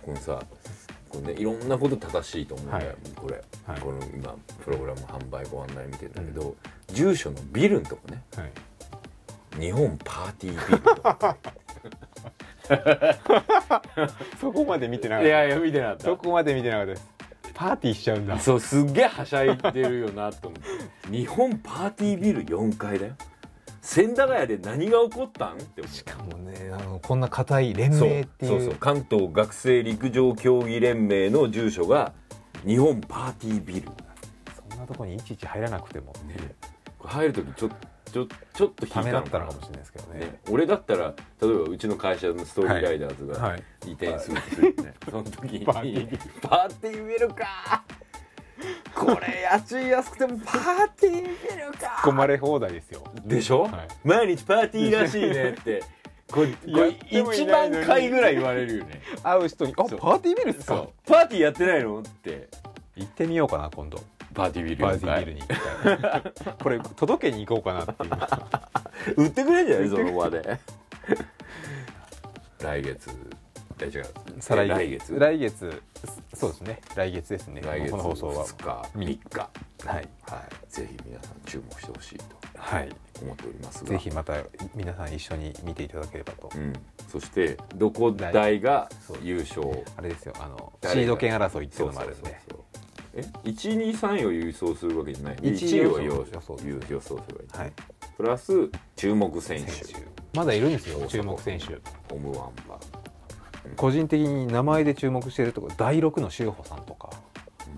[0.03, 0.43] このさ
[1.11, 2.97] これねいろんなこと正しいと思うんだよ、はい。
[3.14, 3.80] これ、はい。
[3.80, 6.57] この今プログラム販売ご案内見てるんだけど、
[6.89, 8.22] 住所のビルのとこね。
[8.35, 8.53] はい。
[9.61, 11.37] 日本パーティービルとか。
[14.41, 16.05] そこまで見てなかいやいや見てなかった。
[16.05, 17.22] そこまで見てなかったです
[17.55, 18.39] パーティーしちゃうんだ。
[18.39, 21.17] そうすっげえはしゃいでるよなと思って。
[21.17, 23.15] 日本パーティービル4階だよ。
[23.81, 25.59] 千駄ヶ谷で何が起こったん？
[25.59, 28.51] ってしかもねあのこんな硬い連盟っていう。
[28.53, 32.13] そうそう関東学生陸上競技連盟の住所が
[32.65, 33.89] 日本パーティービル。
[34.71, 36.13] そんなとこにいちいち入らなくても。
[36.27, 36.37] ね。
[37.01, 37.71] 入る時ちょ
[38.13, 39.21] ちょちょっと引いたのかな。
[39.21, 40.21] ったのかもしれないですけどね。
[40.21, 43.63] ね、俺だったら例えばうちの会社のストーリーライダーズがはい。
[43.87, 46.11] 移転するとするよね、その時にパーティー。
[46.11, 47.83] ビパーティービルか。
[48.95, 51.87] これ家賃安くてもパーティービルか。
[52.05, 53.03] 込まれ放題ですよ。
[53.25, 53.73] でしょ、はい。
[54.05, 55.83] 毎日パーティーらしいねって。
[56.31, 59.03] これこれやってもい1ないのに万回ぐらい言われるよね。
[59.23, 60.87] 会う人に「あパーティービルですか？
[61.07, 62.01] パーティーやってないの？
[62.01, 62.49] って。
[62.95, 63.99] 行ってみようかな今度
[64.33, 66.55] パーティービルパーティービルに行きたい。
[66.62, 69.22] これ届けに行こうかなっていう。
[69.24, 69.89] 売ってくれんじゃない？
[69.89, 70.59] その場で。
[72.61, 73.11] 来月
[73.80, 74.05] え違う
[74.39, 75.18] 再来来月？
[75.18, 75.83] 来月
[76.35, 76.80] そうですね。
[76.95, 77.61] 来月ですね。
[77.62, 78.47] 来月この放送は。
[78.47, 78.89] 2日。
[78.95, 79.39] み3日。
[79.41, 79.47] は
[79.95, 79.97] い。
[79.97, 80.09] はい。
[80.68, 82.24] ぜひ皆さん注目してほしいと
[82.57, 82.89] はい。
[83.20, 83.91] 思っておりますが。
[83.91, 84.35] ぜひまた
[84.74, 86.51] 皆さん一緒に見ていただければと。
[86.55, 86.72] うん、
[87.09, 89.66] そしてどこ大がそう優勝？
[89.97, 90.35] あれですよ。
[90.39, 92.30] あのシード権争いっていそううのもあるんで。
[92.30, 92.62] そうそう
[93.15, 95.37] え？123位を優勝するわけじゃない。
[95.43, 97.73] 一1位を予予想予想予予想すればいい、はい。
[98.17, 99.73] プラス注目選手。
[100.35, 101.79] まだいるんですよ注目選手。
[102.15, 102.79] オムワンバ
[103.77, 107.11] 個人的に名前で注目してるとこ第6の修穂さんとか。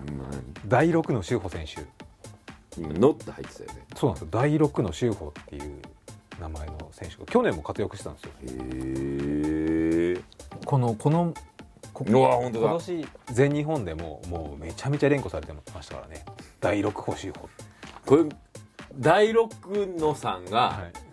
[0.07, 0.25] 今
[0.67, 1.83] 第6の修穂選手。
[2.79, 3.85] 今ノット入ってたよね。
[3.95, 4.27] そうなんですよ。
[4.31, 5.81] 第6の修穂っていう
[6.39, 8.31] 名前の選手が去年も活躍してたんですよ。
[8.41, 10.21] へえ
[10.65, 11.33] このこの
[11.95, 12.67] こうわ本当だ。
[12.67, 16.25] 今年全日本でももうめちゃめちゃ連呼されてましたからね。
[16.59, 17.49] 第6歩修穂
[18.05, 18.23] これ
[18.97, 19.49] 第六
[19.97, 21.05] のさんがはい。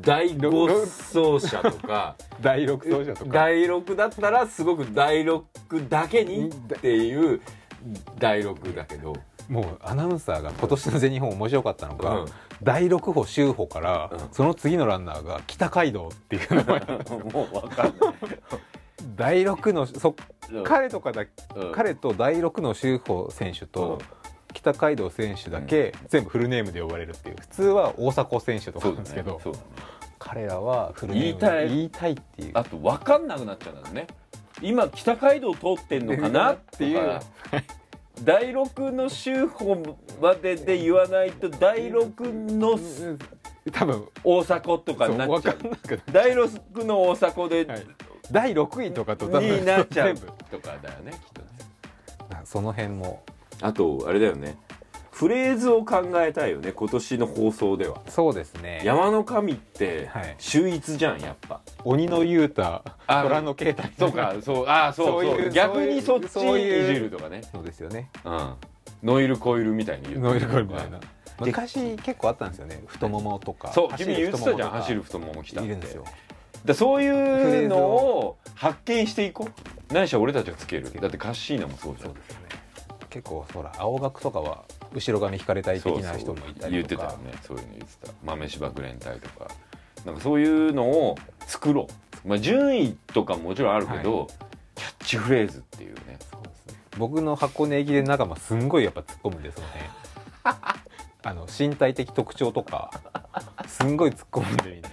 [0.00, 3.30] 第5走者とか第6走者とか。
[3.34, 7.42] 第6だったらすごく第6だけにっていう
[8.18, 9.14] 第6だけど。
[9.48, 12.26] もうアナウンサーが今年の全日本面白かったのが、うん。
[12.62, 14.20] 第6歩修歩から、うん。
[14.30, 16.80] その次のランナーが北海道っていう名前。
[17.34, 18.14] もう分かんない
[19.22, 20.16] 第6のそ
[20.52, 21.72] うん彼とかだ、うん。
[21.72, 24.02] 彼と第6の修歩選手と、
[24.52, 27.36] 北海道選手だけ全部フルネームで呼ばれるっていう。
[27.40, 29.58] 普通は大迫選手とかなんですけど、ねね。
[30.18, 32.50] 彼らはフルネームで言いたい言いたいっていう。
[32.54, 34.08] あと分かんなくなっちゃうんだね。
[34.60, 36.52] 今北海道通ってんのかな？
[36.52, 37.20] っていう。
[38.22, 42.78] 第6の州法までで言わないと第6の
[43.72, 44.08] 多分。
[44.22, 45.58] 大迫とかになっちゃう。
[46.12, 47.86] 第6の大迫で、はい
[48.30, 51.48] 第6位とかと多分になっちゃう全部とかだよねきっとね。
[52.44, 53.22] その辺も。
[53.60, 54.56] あとあれだよね。
[55.10, 58.00] フレーズを考えたいよね今年の放送では。
[58.08, 58.80] そうですね。
[58.84, 60.34] 山の神ってはい。
[60.38, 61.60] 秀逸じゃんやっぱ。
[61.84, 65.22] 鬼の雄太あ虎の形態とかそうああそうそう。
[65.24, 67.42] そういう逆にそっちそういういじるとかね。
[67.52, 68.08] そうですよね。
[68.24, 68.54] うん。
[69.02, 70.98] ノイルコイルみたいに言うノイルコイルみたいな。
[70.98, 71.06] で
[71.40, 72.82] 昔結構あったんですよね。
[72.86, 73.72] 太ももとか。
[73.72, 75.68] そう走君言ってたじゃん走る太もも来たって。
[75.68, 76.04] いるんですよ
[76.64, 79.94] だそういうのを発見していこう。
[79.94, 82.08] 何しろ俺たちがつけるだってカッシーナもそうじゃん。
[82.08, 82.46] そうですよね。
[83.10, 87.08] 結構ほら青学とかは後ろ髪引かれたい的な人もいた言りとか。
[87.08, 87.38] ってたよね。
[87.42, 88.12] そういうの言ってた。
[88.24, 89.50] 豆柴グレン隊とか。
[90.06, 91.86] なんかそういうのを作ろ
[92.24, 94.28] う、まあ、順位とかももちろんあるけど、
[94.74, 96.18] キャッチフレーズっていうね。
[96.30, 96.74] そうですね。
[96.98, 99.90] 僕の箱根駅伝仲間すんごいやっぱ突っ込むんですよね。
[101.24, 102.90] あの身体的特徴とか
[103.68, 104.92] すんごい突っ込むんでみんな、あ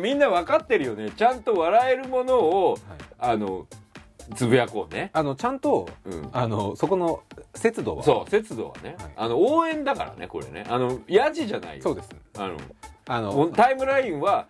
[0.00, 1.10] みんな分かってるよね。
[1.10, 2.80] ちゃんと笑えるものをはい。
[3.18, 3.66] あの
[4.34, 7.22] つぶやこうね、あのちゃんとうん、あのそこの
[7.54, 8.02] 節度は。
[8.02, 9.12] そう節度はね、はい。
[9.16, 10.66] あの応援だからねこれね。
[10.68, 11.82] あのヤジじゃないよ。
[11.82, 12.10] そうです。
[12.36, 12.56] あの
[13.06, 14.46] あのタイムラインは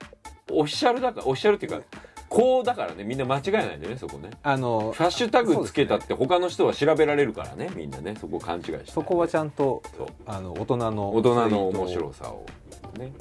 [0.50, 1.80] オフィシャルだからオフィシャルっていうか
[2.28, 3.04] こうだからね。
[3.04, 4.30] みんな間違えないでねそこね。
[4.42, 8.16] あのハッシュタグつけたって他の人は調べられるからねみんなね。
[8.20, 9.84] そこ勘違いしてそこはちゃんと
[10.26, 12.44] あの大人の大人の面白さを。
[12.98, 13.12] ね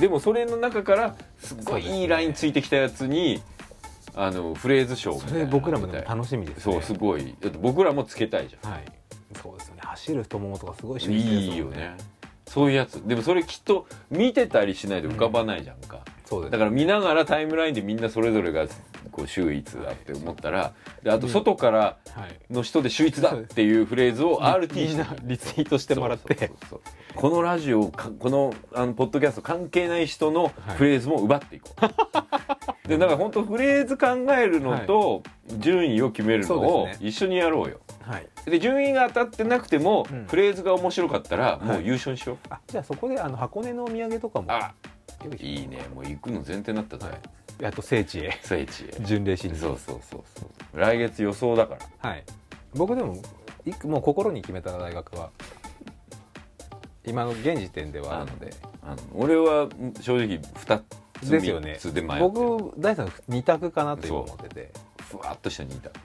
[0.00, 3.42] でもそれの中からすっごいいいラインついてきたやつに
[4.14, 6.62] あのフレーズ賞みたいなそれ僕らもでも楽しみですね。
[6.72, 7.36] そうすごい。
[7.40, 8.70] だって僕らもつけたいじゃん。
[8.72, 8.84] はい。
[9.40, 9.82] そうですよね。
[9.84, 11.96] 走る太ももとかすごい秀逸ですもんいいよね。
[12.46, 13.06] そういうやつ。
[13.06, 18.66] でもそれきっと見てたりしないと浮かばないじゃんか、そうですだから見ながらタイムラインでみんなそれぞれが
[19.10, 20.72] こう秀逸だって思ったら
[21.02, 21.80] であと外から
[22.14, 22.52] はい。
[22.52, 26.50] の人で秀逸だっていうフレーズを RT みんなリツイートしてもらって。
[27.16, 31.80] このラジオかこのあのポッドキャスト関係ない人のフレーズも奪っていこう、
[32.88, 35.22] でだから本当フレーズ考えるのと
[35.58, 37.80] 順位を決めるのを一緒にやろうよ。
[38.02, 38.26] はい。
[38.48, 40.26] で順位が当たってなくても、うん。
[40.26, 41.82] フレーズが面白かったらもはい。
[41.82, 44.48] う優勝にしよう、あじゃあそこであの箱根のお土産とかも
[45.20, 45.78] あ用意しいいね。
[45.94, 47.20] もう行くの前提になったぜ、はい。
[47.62, 48.38] やっと聖地へ。
[48.42, 49.04] 聖地へ。
[49.04, 49.56] 巡礼しに。
[49.56, 50.78] そうそうそうそう。
[50.78, 52.10] 来月予想だから。
[52.10, 52.24] はい。
[52.74, 53.16] 僕でも
[53.84, 55.30] もう心に決めた大学は
[57.04, 58.54] 今の現時点ではあるので。
[58.82, 59.68] あの俺は
[60.00, 60.82] 正直2
[61.22, 61.72] つですよね。
[61.72, 62.30] 3つで迷ってる。
[62.30, 64.72] 僕大さん2択かなと今思ってて。
[65.10, 66.00] ふわっとした2択で。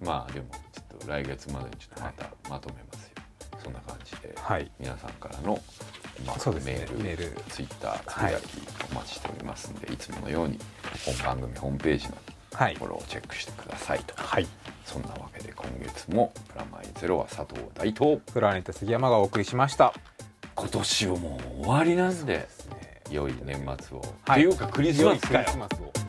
[0.00, 3.04] まあでもちょっと来月までにちょっとまたまとめます。
[3.04, 3.07] よ、
[3.62, 4.70] そんな感じではい。
[4.78, 5.60] 皆さんからの、
[6.26, 6.60] まあね。
[6.64, 7.40] メールメール。
[7.50, 8.44] ツイッターつぶやき
[8.90, 10.58] お待ちしておりますんで、い、つものように
[11.04, 12.14] 本番組ホームページの
[12.54, 12.74] はい。
[12.74, 14.46] フォローをチェックしてくださいと、はい。
[14.84, 19.92] そんなわけで今月も「プラマイゼロ」は佐藤大東プラネット杉山がお送りしました。
[20.54, 22.48] 今年をもう終わりなんでね。
[23.10, 24.44] 良い年末を、はい。
[24.44, 25.40] っていうかクリスマスかよ。
[25.40, 26.07] 良いクリスマスを